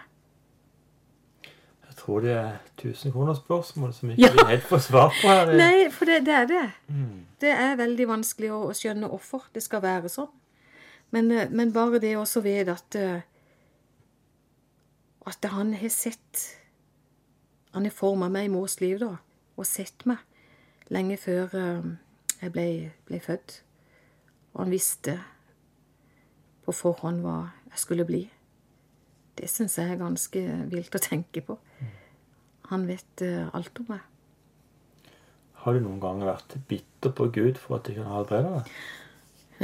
Jeg 1.44 1.98
tror 2.00 2.24
det 2.24 2.32
er 2.32 2.54
1000 2.78 3.12
kroner 3.12 3.36
spørsmål 3.36 3.92
som 3.98 4.14
ikke 4.14 4.24
ja. 4.24 4.32
vi 4.38 4.46
helt 4.54 4.64
får 4.70 4.86
svar 4.88 5.12
på 5.18 5.28
her. 5.28 5.52
Nei, 5.66 5.90
for 5.92 6.08
det, 6.08 6.22
det 6.30 6.38
er 6.38 6.48
det. 6.48 6.64
Mm. 6.88 7.26
Det 7.44 7.52
er 7.52 7.76
veldig 7.82 8.08
vanskelig 8.14 8.54
å, 8.56 8.62
å 8.70 8.78
skjønne 8.78 9.12
hvorfor 9.12 9.50
det 9.52 9.66
skal 9.68 9.84
være 9.84 10.14
sånn. 10.16 10.32
Men, 11.14 11.32
eh, 11.32 11.50
men 11.52 11.74
bare 11.74 12.00
det 12.00 12.18
også 12.18 12.42
ved 12.42 12.70
at 12.70 12.98
uh, 13.00 13.22
at 15.26 15.46
han 15.50 15.74
har 15.74 15.90
sett 15.90 16.62
Han 17.74 17.84
har 17.84 17.92
forma 17.92 18.30
meg 18.30 18.46
i 18.46 18.52
mors 18.54 18.80
liv, 18.80 19.00
da, 19.02 19.18
og 19.58 19.66
sett 19.68 20.06
meg 20.08 20.22
lenge 20.94 21.18
før 21.18 21.50
uh, 21.52 21.88
jeg 22.40 22.52
ble, 22.54 22.68
ble, 23.10 23.20
født. 23.20 23.58
Og 24.54 24.62
han 24.64 24.72
visste 24.72 25.18
på 26.64 26.72
forhånd 26.72 27.20
hva 27.26 27.50
jeg 27.72 27.82
skulle 27.82 28.06
bli. 28.08 28.22
Det 29.36 29.50
syns 29.52 29.76
jeg 29.76 29.92
er 29.92 30.00
ganske 30.00 30.44
vilt 30.72 30.96
å 30.96 31.02
tenke 31.04 31.44
på. 31.44 31.58
Han 32.70 32.86
vet 32.88 33.26
alt 33.26 33.82
om 33.84 33.92
meg. 33.92 34.06
Har 35.66 35.76
du 35.76 35.82
noen 35.84 36.00
ganger 36.00 36.30
vært 36.30 36.56
bitter 36.70 37.12
på 37.18 37.28
Gud 37.34 37.60
for 37.60 37.80
at 37.80 37.90
jeg 37.90 37.98
kunne 37.98 38.14
helbrede 38.14 38.56
deg? 38.56 38.72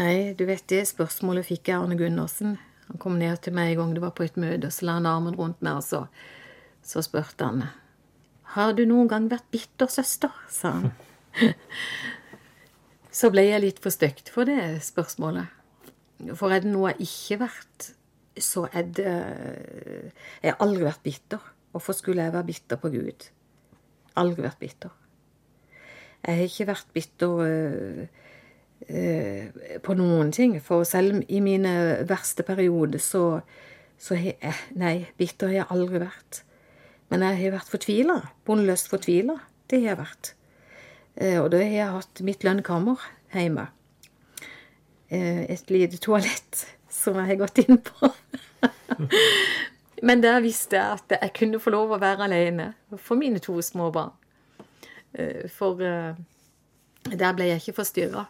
Nei, 0.02 0.34
du 0.34 0.48
vet 0.50 0.66
det 0.72 0.82
spørsmålet 0.90 1.46
fikk 1.46 1.70
jeg 1.70 1.78
Arne 1.78 1.98
Gundersen 2.00 2.58
han 2.92 3.00
kom 3.00 3.16
ned 3.16 3.40
til 3.40 3.56
meg 3.56 3.72
en 3.72 3.78
gang 3.80 3.92
det 3.96 4.02
var 4.04 4.12
på 4.18 4.26
et 4.26 4.38
møte, 4.40 4.68
og 4.68 4.76
så 4.76 4.88
la 4.88 4.98
han 4.98 5.08
armen 5.08 5.38
rundt 5.40 5.62
meg, 5.64 5.80
og 5.80 5.86
så, 5.86 6.02
så 6.84 7.00
spurte 7.06 7.48
han 7.48 7.64
Har 8.58 8.74
du 8.76 8.84
noen 8.84 9.08
gang 9.08 9.30
vært 9.32 9.48
bitter, 9.54 9.88
søster? 9.88 10.34
sa 10.52 10.74
han. 10.76 10.90
så 13.22 13.32
ble 13.32 13.46
jeg 13.48 13.64
litt 13.64 13.80
for 13.80 13.96
stygt 13.96 14.28
for 14.34 14.50
det 14.50 14.82
spørsmålet. 14.84 15.48
For 16.36 16.52
er 16.52 16.66
det 16.66 16.74
noe 16.74 16.92
jeg 16.92 17.08
ikke 17.08 17.40
vært, 17.46 17.92
så 18.36 18.66
er 18.74 18.92
det 18.92 19.08
Jeg 19.08 20.52
har 20.52 20.60
aldri 20.60 20.84
vært 20.84 21.06
bitter. 21.08 21.48
Hvorfor 21.72 21.96
skulle 21.96 22.28
jeg 22.28 22.36
være 22.36 22.50
bitter 22.52 22.82
på 22.82 22.92
Gud? 22.92 23.30
Aldri 24.20 24.44
vært 24.44 24.60
bitter. 24.60 24.92
Jeg 26.28 26.42
har 26.42 26.52
ikke 26.52 26.68
vært 26.74 26.92
bitter 26.92 27.40
øh, 27.48 28.04
på 28.82 29.94
noen 29.96 30.32
ting. 30.36 30.56
For 30.64 30.84
selv 30.88 31.22
i 31.30 31.40
mine 31.44 31.74
verste 32.10 32.44
perioder 32.44 33.00
så, 33.00 33.26
så 34.02 34.18
har 34.18 34.34
jeg 34.34 34.78
Nei, 34.82 34.96
bitter 35.22 35.52
har 35.52 35.62
jeg 35.62 35.70
aldri 35.76 36.02
vært. 36.02 36.42
Men 37.12 37.26
jeg 37.28 37.42
har 37.42 37.58
vært 37.58 37.72
fortvila. 37.74 38.18
Bondeløst 38.48 38.88
fortvila. 38.92 39.36
Det 39.68 39.82
har 39.82 39.92
jeg 39.92 40.00
vært. 40.00 40.32
Eh, 41.20 41.38
og 41.42 41.50
da 41.52 41.60
har 41.60 41.76
jeg 41.76 41.96
hatt 41.98 42.24
mitt 42.24 42.46
lønnkammer 42.48 43.04
hjemme. 43.36 43.68
Eh, 45.12 45.44
et 45.52 45.74
lite 45.74 46.00
toalett 46.00 46.66
som 46.92 47.20
jeg 47.20 47.34
har 47.34 47.42
gått 47.44 47.64
inn 47.66 47.82
på. 47.84 48.12
Men 50.08 50.24
der 50.24 50.40
visste 50.42 50.80
jeg 50.80 51.00
at 51.02 51.18
jeg 51.18 51.36
kunne 51.38 51.60
få 51.62 51.74
lov 51.76 51.92
å 51.92 52.02
være 52.02 52.26
alene 52.30 52.72
for 52.98 53.20
mine 53.20 53.44
to 53.44 53.60
små 53.62 53.92
barn. 53.94 54.16
For 55.52 55.76
der 55.78 57.34
ble 57.36 57.50
jeg 57.50 57.60
ikke 57.60 57.76
forstyrra. 57.82 58.24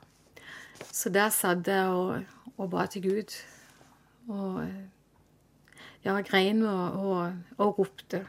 Så 0.91 1.11
der 1.13 1.29
satt 1.33 1.67
jeg 1.67 1.87
og, 1.93 2.23
og 2.57 2.71
ba 2.71 2.85
til 2.89 3.05
Gud. 3.05 3.35
Og 4.31 4.65
ja, 6.05 6.15
grein 6.25 6.63
og, 6.65 6.99
og, 6.99 7.33
og 7.57 7.79
ropte. 7.79 8.25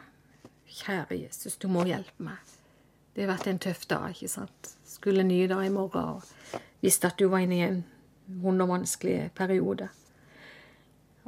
Kjære 0.73 1.19
Jesus, 1.21 1.57
du 1.61 1.69
må 1.69 1.85
hjelpe 1.85 2.25
meg. 2.25 2.53
Det 3.12 3.27
har 3.27 3.35
vært 3.35 3.49
en 3.51 3.61
tøff 3.61 3.85
dag, 3.91 4.12
ikke 4.15 4.31
sant. 4.33 4.71
Skulle 4.88 5.25
ny 5.27 5.45
dag 5.51 5.67
i 5.67 5.73
morgen 5.73 6.17
og 6.17 6.61
visste 6.81 7.11
at 7.11 7.19
du 7.21 7.27
var 7.29 7.45
inne 7.45 7.59
i 7.59 7.67
en 7.67 7.83
vond 8.41 8.65
og 8.65 8.71
vanskelig 8.71 9.33
periode. 9.37 9.91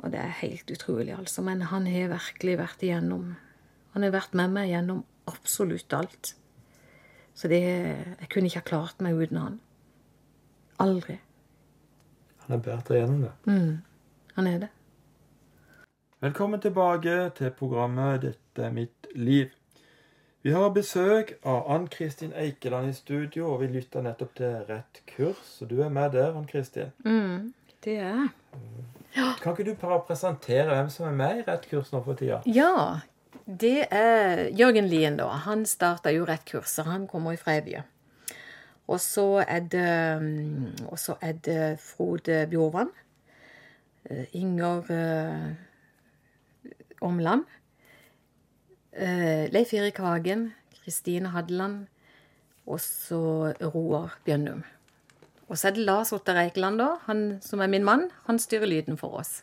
Og 0.01 0.11
det 0.13 0.21
er 0.21 0.39
helt 0.41 0.71
utrolig, 0.73 1.13
altså. 1.17 1.45
Men 1.45 1.67
han 1.71 1.87
har 1.87 2.15
virkelig 2.17 2.57
vært 2.61 2.83
igjennom 2.83 3.35
Han 3.95 4.03
har 4.03 4.11
vært 4.11 4.33
med 4.35 4.51
meg 4.51 4.73
gjennom 4.73 5.05
absolutt 5.31 5.93
alt. 5.95 6.33
Så 7.35 7.49
det 7.49 7.61
Jeg 7.61 8.29
kunne 8.33 8.51
ikke 8.51 8.65
ha 8.65 8.71
klart 8.71 9.05
meg 9.05 9.15
uten 9.15 9.39
han. 9.39 9.61
Aldri. 10.79 11.19
Han 12.45 12.57
er 12.57 12.63
bært 12.63 12.91
igjennom 12.91 13.21
gjennom 13.21 13.21
det. 13.23 13.33
Mm. 13.53 13.83
Han 14.35 14.47
er 14.47 14.59
det. 14.65 14.71
Velkommen 16.25 16.61
tilbake 16.61 17.31
til 17.37 17.51
programmet 17.51 18.21
'Dette 18.21 18.65
er 18.65 18.73
mitt 18.73 19.07
liv'. 19.15 19.53
Vi 20.43 20.51
har 20.51 20.71
besøk 20.71 21.33
av 21.45 21.71
Ann-Kristin 21.73 22.33
Eikeland 22.37 22.89
i 22.89 22.93
studio, 22.93 23.53
og 23.53 23.61
vi 23.61 23.67
lytter 23.67 24.03
nettopp 24.03 24.35
til 24.37 24.59
Rett 24.69 25.01
kurs. 25.17 25.63
Og 25.63 25.71
du 25.71 25.81
er 25.83 25.89
med 25.89 26.11
der, 26.13 26.35
Ann-Kristin. 26.37 26.91
Mm, 27.05 27.55
det 27.85 27.97
er 27.97 28.03
jeg. 28.09 28.29
Ja. 29.17 29.31
Kan 29.43 29.53
ikke 29.53 29.71
du 29.71 29.75
bare 29.81 30.03
presentere 30.07 30.75
hvem 30.75 30.91
som 30.91 31.07
er 31.07 31.17
med 31.17 31.39
i 31.39 31.47
Rett 31.49 31.65
kurs 31.71 31.93
nå 31.93 32.03
for 32.05 32.15
tida? 32.15 32.43
Ja, 32.47 33.01
det 33.47 33.87
er 33.91 34.49
Jørgen 34.49 34.89
Lien, 34.89 35.17
da. 35.17 35.31
Han 35.47 35.65
starta 35.67 36.13
jo 36.13 36.25
Rett 36.29 36.45
kurs, 36.45 36.79
og 36.79 36.93
han 36.93 37.07
kommer 37.07 37.37
fra 37.37 37.57
Evje. 37.63 37.85
Og 38.87 39.01
så 39.01 39.45
er 39.49 39.61
det, 39.73 40.23
mm, 40.23 41.17
er 41.21 41.33
det 41.45 41.79
Frode 41.81 42.47
Bjorvann. 42.51 42.91
Eh, 44.11 44.27
Inger 44.33 44.85
uh, 44.91 45.53
Omland. 47.01 47.45
Uh, 48.93 49.49
Leif 49.53 49.73
Erik 49.73 49.99
Hagen. 49.99 50.53
Kristine 50.83 51.29
Hadeland. 51.29 51.87
Og 52.67 52.81
så 52.81 53.53
Roar 53.75 54.19
Bjønnum. 54.25 54.65
Og 55.49 55.59
så 55.59 55.69
er 55.69 55.77
det 55.77 55.85
Lars 55.85 56.13
Otter 56.13 56.37
Eikeland, 56.41 56.79
da. 56.79 56.95
Han 57.09 57.39
som 57.45 57.61
er 57.61 57.67
min 57.67 57.85
mann. 57.85 58.11
Han 58.29 58.39
styrer 58.39 58.67
lyden 58.67 58.97
for 59.01 59.21
oss. 59.21 59.43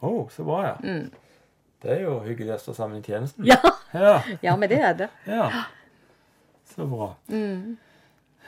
Å, 0.00 0.08
oh, 0.08 0.26
så 0.32 0.44
bra, 0.44 0.60
ja. 0.66 0.74
Mm. 0.84 1.10
Det 1.84 1.92
er 1.92 2.04
jo 2.04 2.18
hyggelig 2.24 2.54
å 2.56 2.60
stå 2.60 2.74
sammen 2.76 3.00
i 3.00 3.04
tjenesten. 3.04 3.44
Ja, 3.48 3.60
ja. 3.92 4.18
ja 4.46 4.56
men 4.56 4.70
det 4.72 4.80
er 4.80 4.94
det. 4.96 5.08
Ja. 5.28 5.48
Så 6.74 6.86
bra. 6.88 7.14
Mm. 7.28 7.76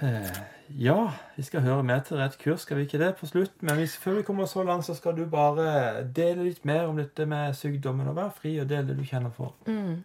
Eh, 0.01 0.39
ja, 0.79 1.13
vi 1.37 1.43
skal 1.43 1.61
høre 1.61 1.83
mer 1.83 2.03
til 2.05 2.19
rett 2.21 2.35
kurs, 2.39 2.61
skal 2.67 2.77
vi 2.77 2.83
ikke 2.85 2.99
det, 3.01 3.15
på 3.17 3.27
slutt? 3.27 3.63
Men 3.65 3.79
hvis, 3.81 3.97
før 3.97 4.19
vi 4.19 4.23
kommer 4.23 4.47
så 4.47 4.63
langt, 4.63 4.85
så 4.85 4.95
skal 4.95 5.17
du 5.17 5.25
bare 5.31 6.05
dele 6.17 6.45
litt 6.45 6.65
mer 6.65 6.85
om 6.91 6.97
dette 7.01 7.27
med 7.27 7.55
sykdommen, 7.57 8.09
og 8.09 8.17
være 8.17 8.35
fri 8.37 8.59
og 8.61 8.69
dele 8.69 8.91
det 8.91 8.99
du 8.99 9.05
kjenner 9.09 9.33
for. 9.33 9.55
Mm. 9.67 10.05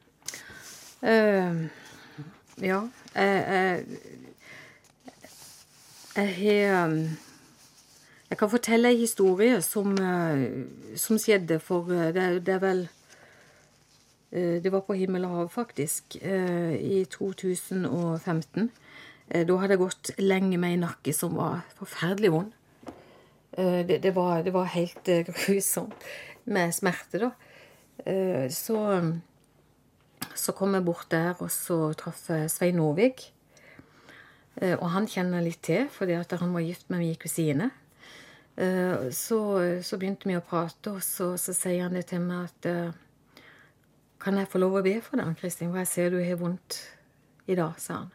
Uh, 1.04 1.68
ja. 2.62 2.80
Jeg 6.16 6.28
har 6.38 6.86
um, 6.86 7.10
Jeg 8.30 8.38
kan 8.38 8.50
fortelle 8.50 8.92
en 8.92 8.98
historie 8.98 9.62
som, 9.62 9.92
uh, 9.92 10.96
som 10.96 11.18
skjedde 11.20 11.60
for 11.60 11.84
det, 11.90 12.46
det, 12.46 12.54
er 12.54 12.60
vel 12.60 12.88
Det 14.32 14.72
var 14.72 14.80
på 14.80 14.94
himmel 14.94 15.26
og 15.26 15.36
hav, 15.36 15.50
faktisk, 15.50 16.16
i 16.16 17.06
2015. 17.12 18.72
Eh, 19.32 19.46
da 19.48 19.58
hadde 19.62 19.78
jeg 19.78 19.84
gått 19.86 20.12
lenge 20.20 20.60
med 20.60 20.76
en 20.76 20.86
nakke 20.90 21.14
som 21.16 21.38
var 21.40 21.64
forferdelig 21.78 22.34
vond. 22.34 22.52
Eh, 23.52 23.82
det, 23.88 24.02
det, 24.04 24.16
var, 24.16 24.44
det 24.44 24.54
var, 24.54 24.72
helt 24.76 25.08
eh, 25.08 25.28
grusomt 25.46 26.08
med 26.46 26.74
smerte, 26.76 27.28
da. 27.28 27.32
Så 28.50 28.78
så 30.36 30.54
kom 30.56 30.74
jeg 30.74 30.86
bort 30.86 31.10
der, 31.12 31.36
og 31.44 31.52
så 31.52 31.92
traff 31.98 32.24
jeg 32.30 32.50
Svein. 32.50 32.80
Eh, 32.80 34.76
og 34.78 34.88
han 34.90 35.08
kjenner 35.08 35.44
litt 35.44 35.62
til, 35.62 35.90
fordi 35.92 36.16
han 36.16 36.54
var 36.54 36.66
gift 36.66 36.90
med 36.90 37.00
min 37.00 37.16
kusine. 37.16 37.70
Så, 38.56 39.38
så, 39.82 39.98
begynte 39.98 40.28
vi 40.28 40.36
å 40.38 40.44
prate, 40.44 40.92
og 40.92 41.02
så, 41.02 41.38
så, 41.40 41.54
sier 41.56 41.86
han 41.86 41.96
det 41.96 42.04
til 42.12 42.22
meg 42.22 42.50
at 42.52 42.94
Kan 44.22 44.38
jeg 44.38 44.50
få 44.52 44.60
lov 44.60 44.76
å 44.78 44.84
be 44.86 45.00
for 45.02 45.18
deg, 45.18 45.32
Kristin? 45.40 45.72
For 45.72 45.82
jeg 45.82 45.90
ser 45.90 46.12
du 46.12 46.20
har 46.22 46.38
vondt 46.38 46.78
i 47.48 47.56
dag, 47.58 47.80
sa 47.82 48.04
han. 48.04 48.12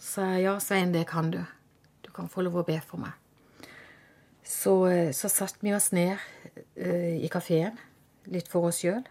Sa 0.00 0.24
jeg 0.32 0.46
ja, 0.46 0.54
Svein, 0.64 0.94
det 0.94 1.02
kan 1.10 1.28
du. 1.28 1.42
Du 2.00 2.08
kan 2.16 2.28
få 2.32 2.40
lov 2.40 2.54
å 2.56 2.64
be 2.64 2.78
for 2.80 3.02
meg. 3.02 3.12
Så, 4.40 4.72
så 5.12 5.28
satte 5.28 5.60
vi 5.60 5.74
oss 5.76 5.90
ned 5.92 6.16
uh, 6.16 7.16
i 7.20 7.28
kafeen, 7.30 7.76
litt 8.32 8.48
for 8.48 8.70
oss 8.70 8.80
sjøl. 8.80 9.02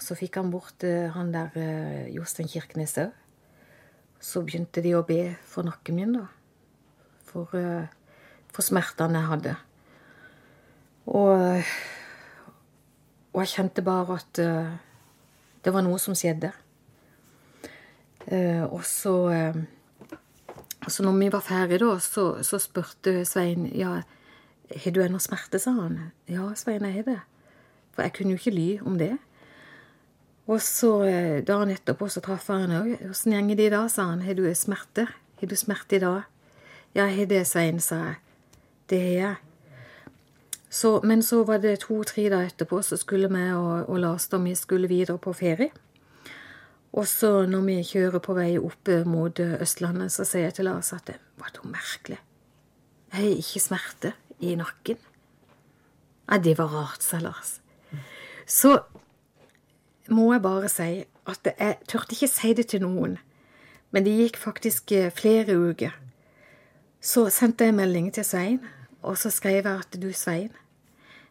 Så 0.00 0.14
fikk 0.16 0.38
han 0.38 0.52
bort 0.52 0.86
uh, 0.86 1.10
han 1.16 1.32
der 1.34 1.50
uh, 1.58 2.04
Jostein 2.14 2.48
Kirkenes 2.48 2.94
òg. 3.02 3.10
Så 4.22 4.44
begynte 4.46 4.84
de 4.84 4.94
å 4.94 5.02
be 5.08 5.34
for 5.48 5.66
nakken 5.66 5.98
min, 5.98 6.14
da. 6.20 6.28
For, 7.26 7.50
for 8.50 8.66
smertene 8.66 9.20
jeg 9.22 9.30
hadde. 9.30 9.52
Og, 11.08 11.70
og 13.30 13.38
jeg 13.40 13.52
kjente 13.54 13.84
bare 13.86 14.18
at 14.18 14.40
det 15.62 15.72
var 15.72 15.86
noe 15.86 15.96
som 16.02 16.18
skjedde. 16.18 16.50
Og 18.66 18.82
så 18.84 19.14
altså 20.90 21.04
når 21.06 21.18
vi 21.20 21.32
var 21.32 21.42
ferdige, 21.46 21.78
da, 21.84 21.98
så, 22.02 22.24
så 22.42 22.58
spurte 22.58 23.20
Svein 23.24 23.68
ja, 23.78 24.00
har 24.74 24.94
du 24.94 25.02
ennå 25.04 25.20
smerte, 25.22 25.60
sa 25.62 25.70
han. 25.76 25.98
Ja, 26.26 26.48
Svein, 26.58 26.82
jeg 26.82 26.96
har 27.00 27.06
det. 27.06 27.18
For 27.94 28.02
jeg 28.02 28.14
kunne 28.16 28.34
jo 28.34 28.40
ikke 28.40 28.54
ly 28.56 28.68
om 28.86 28.96
det. 28.98 29.12
Og 30.50 30.58
så 30.66 30.90
uh, 31.06 31.38
dagen 31.46 31.70
etterpå 31.70 32.08
så 32.10 32.22
traff 32.24 32.48
jeg 32.50 32.64
han 32.64 32.74
òg. 32.74 32.90
Åssen 33.12 33.36
går 33.38 33.60
det 33.60 33.68
i 33.68 33.74
dag, 33.76 33.86
sa 33.90 34.08
han. 34.10 34.24
Har 34.26 34.34
du 34.34 34.48
smerte? 34.58 35.06
Har 35.40 35.52
du 35.52 35.54
smerte 35.58 36.00
i 36.00 36.02
dag? 36.02 36.26
Ja, 36.94 37.06
jeg 37.06 37.20
har 37.20 37.30
det, 37.30 37.44
Svein, 37.46 37.78
sa 37.78 38.00
jeg. 38.02 38.18
Det 38.90 39.00
har 39.04 39.14
jeg. 39.20 39.36
Så, 40.70 41.00
men 41.06 41.22
så 41.22 41.44
var 41.46 41.62
det 41.62 41.80
to-tre 41.86 42.26
dager 42.30 42.50
etterpå, 42.50 42.82
så 42.82 42.98
skulle 42.98 43.30
vi 43.30 43.46
og, 43.54 43.86
og 43.86 44.02
Lars 44.02 44.26
da 44.30 44.42
vi 44.42 44.54
skulle 44.58 44.90
videre 44.90 45.18
på 45.18 45.34
ferie. 45.38 45.70
Og 46.92 47.06
så 47.06 47.46
når 47.46 47.62
vi 47.68 47.76
kjører 47.86 48.22
på 48.22 48.34
vei 48.34 48.50
opp 48.58 48.90
mot 49.06 49.38
Østlandet, 49.40 50.10
så 50.12 50.26
sier 50.26 50.48
jeg 50.48 50.58
til 50.58 50.66
Lars 50.66 50.90
at 50.96 51.06
det 51.06 51.18
var 51.38 51.52
noe 51.58 51.70
merkelig. 51.70 52.18
Jeg 53.10 53.20
har 53.20 53.42
ikke 53.42 53.62
smerte 53.62 54.12
i 54.42 54.56
nakken. 54.58 54.98
Ja, 56.30 56.38
det 56.38 56.56
var 56.58 56.70
rart, 56.74 57.02
sa 57.02 57.18
Lars. 57.22 57.58
Så 58.46 58.76
må 60.10 60.32
jeg 60.32 60.42
bare 60.42 60.70
si 60.70 61.04
at 61.30 61.50
jeg 61.50 61.78
turte 61.90 62.16
ikke 62.16 62.30
si 62.30 62.54
det 62.58 62.68
til 62.72 62.82
noen. 62.82 63.18
Men 63.90 64.06
det 64.06 64.14
gikk 64.14 64.38
faktisk 64.38 64.92
eh, 64.94 65.10
flere 65.14 65.56
uker. 65.58 65.94
Så 67.00 67.28
sendte 67.34 67.66
jeg 67.66 67.74
melding 67.74 68.10
til 68.14 68.26
Svein, 68.26 68.60
og 69.02 69.16
så 69.18 69.30
skrev 69.32 69.64
jeg 69.64 69.72
at 69.86 69.96
du, 69.98 70.10
Svein, 70.12 70.50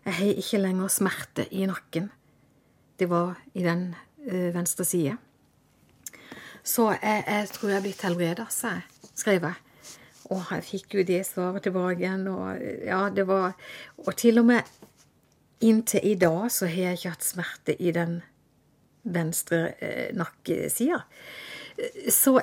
jeg 0.05 0.15
har 0.17 0.39
ikke 0.41 0.61
lenger 0.63 0.91
smerte 0.91 1.45
i 1.53 1.67
nakken. 1.69 2.09
Det 2.99 3.07
var 3.11 3.37
i 3.53 3.63
den 3.63 3.93
ø, 4.25 4.49
venstre 4.55 4.83
side. 4.87 5.17
Så 6.63 6.91
jeg, 6.95 7.23
jeg 7.27 7.49
tror 7.55 7.73
jeg 7.73 7.85
blitt 7.85 8.05
helbreda, 8.05 8.45
sa 8.53 8.77
jeg, 8.77 9.11
skrev. 9.15 9.49
Og 10.29 10.43
jeg 10.51 10.65
fikk 10.65 10.99
jo 10.99 11.05
det 11.07 11.23
svaret 11.25 11.65
tilbake 11.65 12.03
igjen, 12.03 12.27
og 12.29 12.59
ja, 12.85 13.07
det 13.09 13.25
var 13.27 13.55
Og 14.05 14.15
til 14.15 14.39
og 14.39 14.45
med 14.45 14.61
inntil 15.61 15.99
i 16.03 16.15
dag 16.15 16.51
så 16.51 16.69
har 16.69 16.91
jeg 16.91 16.99
ikke 16.99 17.13
hatt 17.15 17.25
smerte 17.25 17.75
i 17.81 17.91
den 17.91 18.21
venstre 19.03 19.73
eh, 19.81 20.15
nakkesida. 20.15 21.01
Så 22.11 22.39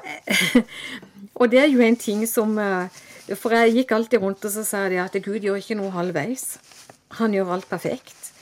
Og 1.41 1.51
det 1.53 1.61
er 1.61 1.69
jo 1.69 1.83
en 1.85 1.97
ting 1.97 2.23
som 2.29 2.57
eh, 2.59 2.89
For 3.37 3.53
jeg 3.53 3.75
gikk 3.75 3.93
alltid 3.93 4.23
rundt 4.23 4.45
og 4.45 4.53
så 4.53 4.65
sa 4.65 4.87
de 4.89 5.01
at 5.03 5.17
Gud 5.25 5.45
gjør 5.45 5.61
ikke 5.61 5.77
noe 5.79 5.93
halvveis. 5.95 6.57
Han 7.21 7.35
gjør 7.35 7.57
alt 7.57 7.69
perfekt. 7.69 8.33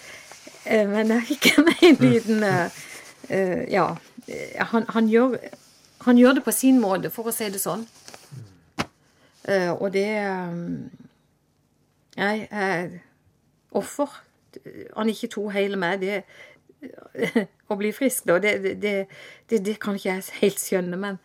Eh, 0.64 0.86
men 0.88 1.10
jeg 1.12 1.28
fikk 1.34 1.50
meg 1.66 1.84
en 1.90 2.02
liten 2.02 2.48
eh, 2.48 3.62
Ja. 3.72 3.94
Han, 4.70 4.86
han 4.88 5.08
gjør 5.12 5.34
han 6.04 6.18
gjør 6.18 6.38
det 6.38 6.44
på 6.44 6.52
sin 6.52 6.80
måte, 6.80 7.10
for 7.12 7.30
å 7.30 7.34
si 7.34 7.48
det 7.52 7.60
sånn. 7.62 7.86
Uh, 9.44 9.72
og 9.74 9.90
det 9.92 10.08
um, 10.24 10.90
Jeg 12.16 12.46
er 12.50 12.98
offer. 13.74 14.20
Han 14.96 15.10
ikke 15.10 15.32
to 15.32 15.48
hele 15.52 15.78
meg. 15.80 16.04
Det, 16.04 16.22
å 17.72 17.76
bli 17.80 17.90
frisk, 17.96 18.26
da, 18.28 18.38
det, 18.38 18.76
det, 18.82 18.94
det, 19.48 19.78
kan 19.80 19.96
ikke 19.98 20.12
jeg 20.12 20.38
helt 20.42 20.60
skjønne. 20.60 21.00
Men, 21.00 21.18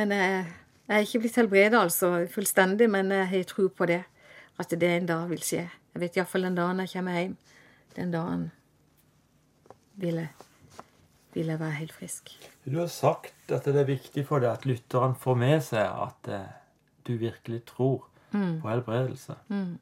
men 0.00 0.16
jeg, 0.16 0.46
jeg, 0.88 0.96
er 0.96 1.06
ikke 1.06 1.22
blitt 1.26 1.38
helbredet, 1.38 1.78
altså, 1.78 2.14
fullstendig. 2.32 2.90
Men 2.90 3.12
jeg 3.14 3.28
har 3.34 3.46
tro 3.52 3.68
på 3.68 3.88
det. 3.90 4.02
At 4.60 4.72
det 4.76 4.88
en 4.92 5.08
dag 5.08 5.28
vil 5.30 5.40
skje. 5.44 5.62
Jeg 5.94 6.02
vet 6.02 6.16
iallfall 6.18 6.44
den 6.48 6.58
dagen 6.58 6.82
jeg 6.82 6.92
kommer 6.92 7.16
hjem. 7.16 7.36
Den 7.96 8.10
dagen 8.12 8.48
vil 10.00 10.20
jeg, 10.20 10.49
vil 11.34 11.46
jeg 11.52 11.60
være 11.60 11.78
helt 11.78 11.92
frisk. 11.92 12.32
Du 12.64 12.78
har 12.78 12.90
sagt 12.90 13.52
at 13.52 13.64
det 13.64 13.80
er 13.80 13.88
viktig 13.88 14.26
for 14.26 14.42
deg 14.42 14.52
at 14.52 14.66
lytteren 14.66 15.14
får 15.18 15.38
med 15.38 15.60
seg 15.64 15.86
at 15.86 16.30
eh, 16.30 16.48
du 17.06 17.16
virkelig 17.20 17.62
tror 17.70 18.08
mm. 18.32 18.60
på 18.62 18.70
helbredelse. 18.70 19.36
Mm. 19.48 19.78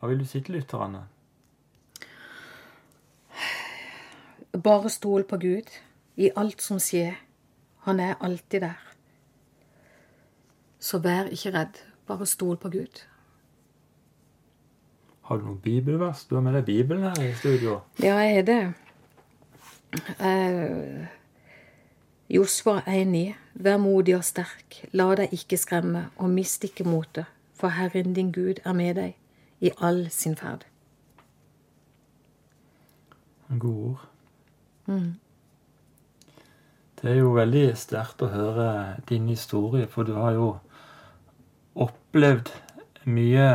Hva 0.00 0.08
vil 0.08 0.22
du 0.22 0.28
si 0.28 0.40
til 0.40 0.56
lytterne? 0.56 1.04
Bare 4.64 4.90
stol 4.90 5.24
på 5.28 5.38
Gud 5.38 5.68
i 6.16 6.30
alt 6.36 6.62
som 6.62 6.80
skjer. 6.82 7.14
Han 7.86 8.00
er 8.00 8.16
alltid 8.20 8.64
der. 8.64 8.80
Så 10.80 10.98
vær 10.98 11.28
ikke 11.30 11.52
redd. 11.54 11.80
Bare 12.06 12.26
stol 12.26 12.56
på 12.56 12.70
Gud. 12.72 13.04
Har 15.28 15.38
du 15.38 15.44
noen 15.46 15.60
bibelvers? 15.62 16.24
Du 16.26 16.34
har 16.34 16.42
med 16.42 16.56
deg 16.58 16.64
Bibelen 16.66 17.04
her 17.06 17.20
i 17.22 17.34
studio. 17.38 17.80
Ja, 18.02 18.16
jeg 18.18 18.40
har 18.40 18.46
det. 18.48 18.62
Uh, 19.92 21.06
Josfa 22.30 22.80
1,9. 22.86 23.34
Vær 23.54 23.76
modig 23.76 24.14
og 24.16 24.24
sterk, 24.24 24.84
la 24.94 25.08
deg 25.18 25.32
ikke 25.34 25.58
skremme, 25.58 26.04
og 26.16 26.30
mist 26.30 26.64
ikke 26.64 26.86
motet, 26.86 27.26
for 27.58 27.74
Herren 27.74 28.14
din 28.14 28.30
Gud 28.32 28.62
er 28.64 28.76
med 28.76 28.94
deg 28.94 29.16
i 29.60 29.72
all 29.82 30.06
sin 30.14 30.36
ferd. 30.38 30.62
Gode 33.58 33.90
ord. 33.90 34.06
Mm. 34.86 35.18
Det 37.02 37.10
er 37.10 37.18
jo 37.18 37.34
veldig 37.34 37.66
sterkt 37.80 38.22
å 38.22 38.30
høre 38.30 38.70
din 39.08 39.28
historie, 39.28 39.88
for 39.90 40.06
du 40.06 40.14
har 40.20 40.36
jo 40.36 40.48
opplevd 41.74 42.52
mye 43.10 43.46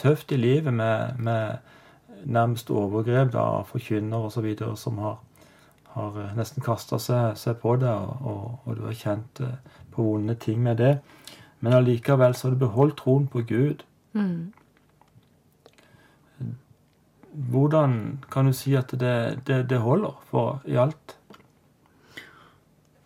tøft 0.00 0.32
i 0.32 0.38
livet 0.40 0.74
med, 0.74 1.18
med 1.18 1.58
nærmest 2.24 2.70
overgrep 2.70 3.34
av 3.34 3.68
forkynnere 3.68 4.30
osv. 4.30 4.48
som 4.80 4.98
har 5.02 5.18
har 5.94 6.18
eh, 6.20 6.34
nesten 6.38 6.64
kasta 6.64 6.98
seg, 7.02 7.38
seg, 7.38 7.58
på 7.62 7.76
det, 7.82 7.90
og, 7.90 8.26
og, 8.26 8.44
og, 8.64 8.76
du 8.78 8.84
har 8.88 8.98
kjent 8.98 9.42
eh, 9.44 9.80
på 9.94 10.06
vonde 10.06 10.36
ting 10.42 10.62
med 10.62 10.80
det. 10.82 10.94
Men 11.62 11.78
allikevel 11.78 12.34
så 12.34 12.48
har 12.48 12.56
du 12.56 12.64
beholdt 12.64 12.98
troen 13.00 13.28
på 13.30 13.44
Gud. 13.48 13.84
Mm. 14.12 14.52
Hvordan 17.50 17.94
kan 18.30 18.46
du 18.46 18.54
si 18.54 18.74
at 18.78 18.92
det, 18.98 19.14
det, 19.46 19.64
det 19.70 19.80
holder 19.82 20.18
for 20.30 20.66
i 20.70 20.76
alt? 20.78 21.16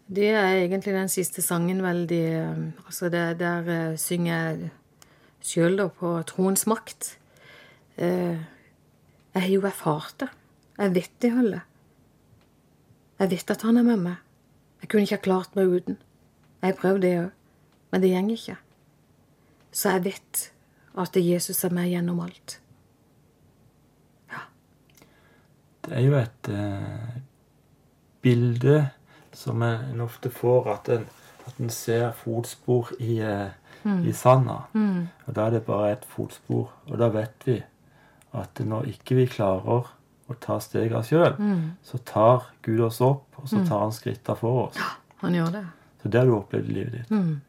Det 0.09 0.31
er 0.33 0.62
egentlig 0.62 0.96
den 0.96 1.11
siste 1.12 1.44
sangen 1.44 1.83
veldig 1.85 2.24
eh, 2.40 2.66
Altså, 2.87 3.12
det, 3.12 3.24
der 3.40 3.96
synger 4.01 4.33
jeg 4.33 4.70
sjøl 5.44 5.85
på 6.01 6.16
troens 6.27 6.64
makt. 6.66 7.14
Jeg 7.99 9.43
har 9.43 9.51
jo 9.53 9.62
erfart 9.66 10.14
det. 10.22 10.28
Jeg 10.78 10.95
vet 10.95 11.14
det 11.22 11.30
holder. 11.34 11.68
Jeg 13.19 13.31
vet 13.31 13.51
at 13.51 13.62
han 13.66 13.77
er 13.77 13.87
med 13.87 13.97
meg. 14.05 14.16
Jeg 14.81 14.89
kunne 14.89 15.03
ikke 15.03 15.19
ha 15.19 15.25
klart 15.25 15.57
meg 15.59 15.66
uten. 15.66 15.99
Jeg 16.62 16.73
har 16.73 16.79
prøvd 16.79 17.03
det 17.03 17.12
òg, 17.19 17.31
men 17.91 18.03
det 18.03 18.12
går 18.14 18.31
ikke. 18.35 18.57
Så 19.73 19.91
jeg 19.95 20.05
vet 20.05 20.45
at 20.99 21.16
Jesus 21.16 21.64
er 21.64 21.75
med 21.75 21.91
gjennom 21.91 22.21
alt. 22.21 22.61
Ja. 24.31 24.45
Det 25.85 25.97
er 25.99 26.07
jo 26.07 26.16
et 26.19 26.51
eh, 26.51 27.19
bilde 28.23 28.79
som 29.33 29.62
en 29.62 30.01
ofte 30.03 30.31
får, 30.31 30.71
at 30.73 30.91
en, 30.97 31.07
at 31.47 31.61
en 31.62 31.71
ser 31.71 32.11
fotspor 32.19 32.91
i, 32.99 33.19
eh, 33.23 33.51
mm. 33.85 34.03
i 34.09 34.12
sanda. 34.12 34.64
Mm. 34.73 35.07
Og 35.27 35.35
da 35.35 35.47
er 35.47 35.59
det 35.59 35.66
bare 35.66 35.93
et 35.93 36.07
fotspor. 36.11 36.73
Og 36.87 36.99
da 36.99 37.11
vet 37.14 37.47
vi 37.47 37.61
at 38.39 38.61
når 38.61 38.91
ikke 38.95 39.14
vi 39.21 39.27
klarer 39.31 39.95
og 40.29 40.37
ta 40.45 40.59
stegene 40.61 41.01
sjøl, 41.07 41.37
mm. 41.41 41.61
så 41.83 42.01
tar 42.05 42.51
Gud 42.62 42.81
oss 42.85 43.01
opp, 43.05 43.39
og 43.41 43.49
så 43.49 43.62
mm. 43.62 43.66
tar 43.68 43.85
han 43.87 43.95
skrittene 43.97 44.37
for 44.37 44.66
oss. 44.66 44.76
Ja, 44.76 44.91
han 45.22 45.37
gjør 45.39 45.55
det. 45.55 45.64
Så 46.03 46.11
det 46.12 46.20
har 46.20 46.29
du 46.29 46.35
opplevd 46.37 46.68
i 46.68 46.76
livet 46.76 46.99
ditt. 46.99 47.11
Mm. 47.11 47.41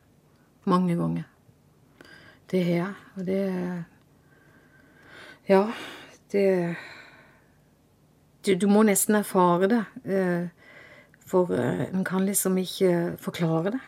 Mange 0.70 0.96
ganger. 0.96 1.26
Det 2.50 2.64
har 2.66 2.80
jeg. 2.80 2.94
Og 3.16 3.26
det 3.26 3.42
Ja, 5.50 5.64
det 6.32 6.46
du, 8.46 8.56
du 8.56 8.68
må 8.72 8.84
nesten 8.88 9.18
erfare 9.20 9.68
det. 9.68 9.84
eh, 10.06 10.48
For 11.26 11.52
eh, 11.54 11.90
en 11.94 12.04
kan 12.04 12.26
liksom 12.26 12.58
ikke 12.58 13.18
forklare 13.22 13.72
det. 13.76 13.82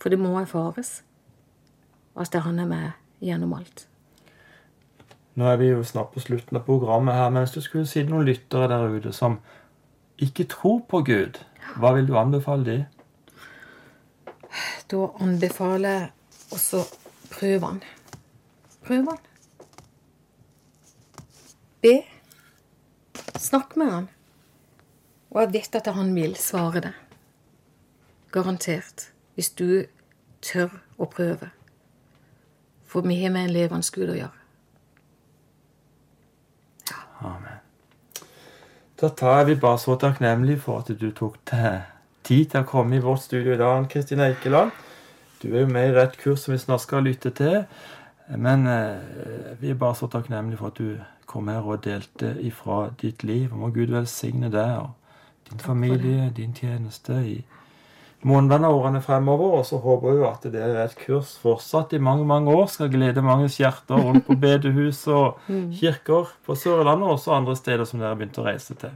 For 0.00 0.08
det 0.08 0.18
må 0.18 0.38
erfares. 0.40 1.02
At 2.16 2.34
han 2.34 2.58
er 2.58 2.66
med 2.66 2.90
gjennom 3.20 3.52
alt. 3.54 3.87
Nå 5.38 5.46
er 5.46 5.56
vi 5.60 5.68
jo 5.68 5.84
snart 5.86 6.10
på 6.10 6.20
slutten 6.20 6.58
av 6.58 6.64
programmet 6.66 7.14
her, 7.14 7.28
men 7.30 7.44
hvis 7.44 7.54
du 7.54 7.60
skulle 7.62 7.86
si 7.86 8.02
noen 8.02 8.26
lyttere 8.26 8.66
der 8.72 8.90
ute 8.90 9.12
som 9.14 9.36
ikke 10.18 10.48
tror 10.50 10.80
på 10.90 11.04
Gud, 11.06 11.38
hva 11.78 11.92
vil 11.94 12.08
du 12.08 12.16
anbefale 12.18 12.66
de? 12.66 12.78
Da 14.90 15.04
anbefaler 15.22 15.94
jeg 15.94 16.08
også 16.56 16.80
prøv 17.30 17.66
han. 17.68 17.78
Prøv 18.82 19.12
han. 19.12 19.20
Be. 21.86 21.94
Snakk 23.38 23.76
med 23.76 23.92
han. 23.92 24.08
Og 25.30 25.42
jeg 25.44 25.52
vet 25.54 25.78
at 25.78 25.92
han 25.94 26.10
vil 26.16 26.34
svare 26.40 26.82
deg. 26.88 26.98
Garantert. 28.34 29.12
Hvis 29.38 29.52
du 29.54 29.84
tør 30.42 30.80
å 30.98 31.06
prøve. 31.06 31.52
For 32.88 33.06
vi 33.06 33.20
har 33.22 33.30
med 33.30 33.46
en 33.46 33.54
levende 33.54 33.94
Gud 33.94 34.10
å 34.10 34.18
gjøre. 34.18 34.37
Amen. 37.18 37.58
Da 39.00 39.08
tar 39.08 39.44
vi 39.44 39.54
bare 39.56 39.78
så 39.78 39.94
takknemlig 39.98 40.60
for 40.62 40.82
at 40.82 40.90
du 41.00 41.10
tok 41.14 41.38
deg 41.50 41.86
tid 42.26 42.50
til 42.50 42.64
å 42.64 42.68
komme 42.68 42.98
i 42.98 43.02
vårt 43.02 43.22
studio 43.22 43.54
i 43.54 43.60
dag, 43.60 43.86
Kristin 43.90 44.22
Eikeland. 44.22 44.74
Du 45.42 45.52
er 45.52 45.62
jo 45.62 45.70
med 45.70 45.90
i 45.90 45.94
rett 45.94 46.18
kurs 46.18 46.44
som 46.44 46.54
vi 46.54 46.58
snart 46.58 46.82
skal 46.82 47.06
lytte 47.06 47.30
til. 47.30 47.62
Men 48.36 48.66
eh, 48.66 49.54
vi 49.60 49.70
er 49.70 49.78
bare 49.78 49.96
så 49.96 50.08
takknemlige 50.10 50.58
for 50.60 50.72
at 50.72 50.80
du 50.82 50.98
kom 51.30 51.48
her 51.48 51.62
og 51.62 51.84
delte 51.84 52.34
ifra 52.42 52.88
ditt 53.00 53.22
liv. 53.22 53.52
Og 53.52 53.62
må 53.62 53.70
Gud 53.74 53.94
velsigne 53.94 54.50
deg 54.52 54.82
og 54.82 54.90
din 55.50 55.62
familie, 55.62 56.32
din 56.36 56.54
tjeneste 56.54 57.20
i 57.24 57.38
månedene 58.26 58.70
og 58.70 58.80
årene 58.82 59.02
fremover. 59.04 59.58
Og 59.60 59.66
så 59.68 59.78
håper 59.82 60.16
jeg 60.16 60.26
at 60.28 60.48
det 60.54 60.62
er 60.62 60.80
et 60.82 60.96
kurs 60.98 61.36
fortsatt 61.42 61.92
i 61.94 62.02
mange 62.02 62.26
mange 62.26 62.54
år 62.54 62.66
skal 62.72 62.90
glede 62.92 63.22
manges 63.22 63.58
hjerter 63.60 64.00
rundt 64.02 64.26
på 64.26 64.38
bedehus 64.40 65.04
og 65.12 65.38
kirker 65.80 66.32
på 66.46 66.58
Sørlandet 66.58 67.06
og 67.06 67.18
også 67.18 67.36
andre 67.36 67.56
steder 67.56 67.88
som 67.88 68.00
dere 68.02 68.14
har 68.14 68.20
begynt 68.20 68.40
å 68.40 68.48
reise 68.48 68.74
til. 68.78 68.94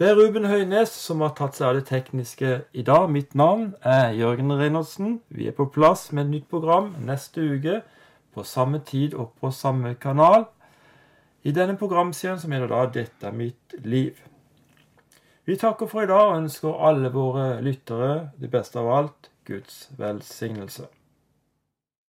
Det 0.00 0.08
er 0.08 0.16
Ruben 0.16 0.46
Høynes 0.48 0.94
som 0.96 1.20
har 1.20 1.34
tatt 1.36 1.58
seg 1.58 1.66
av 1.68 1.74
det 1.76 1.84
tekniske 1.90 2.54
i 2.72 2.82
dag. 2.88 3.10
Mitt 3.12 3.34
navn 3.36 3.74
er 3.84 4.14
Jørgen 4.16 4.54
Reinertsen. 4.56 5.18
Vi 5.28 5.50
er 5.50 5.52
på 5.52 5.68
plass 5.68 6.06
med 6.12 6.24
et 6.24 6.30
nytt 6.38 6.46
program 6.48 6.94
neste 7.04 7.44
uke 7.44 7.82
på 8.32 8.44
samme 8.48 8.80
tid 8.86 9.12
og 9.12 9.34
på 9.42 9.50
samme 9.52 9.92
kanal. 10.00 10.46
I 11.44 11.52
denne 11.52 11.76
programserien 11.76 12.40
som 12.40 12.52
heter 12.52 12.68
da 12.68 12.86
'Dette 12.86 13.26
er 13.26 13.32
mitt 13.32 13.76
liv'. 13.84 14.29
Vi 15.48 15.56
takker 15.56 15.88
for 15.88 16.04
i 16.04 16.08
dag 16.10 16.30
og 16.30 16.38
ønsker 16.42 16.80
alle 16.88 17.10
våre 17.14 17.60
lyttere 17.64 18.30
det 18.40 18.50
beste 18.52 18.80
av 18.80 18.90
alt 18.92 19.30
Guds 19.48 19.86
velsignelse. 19.98 20.86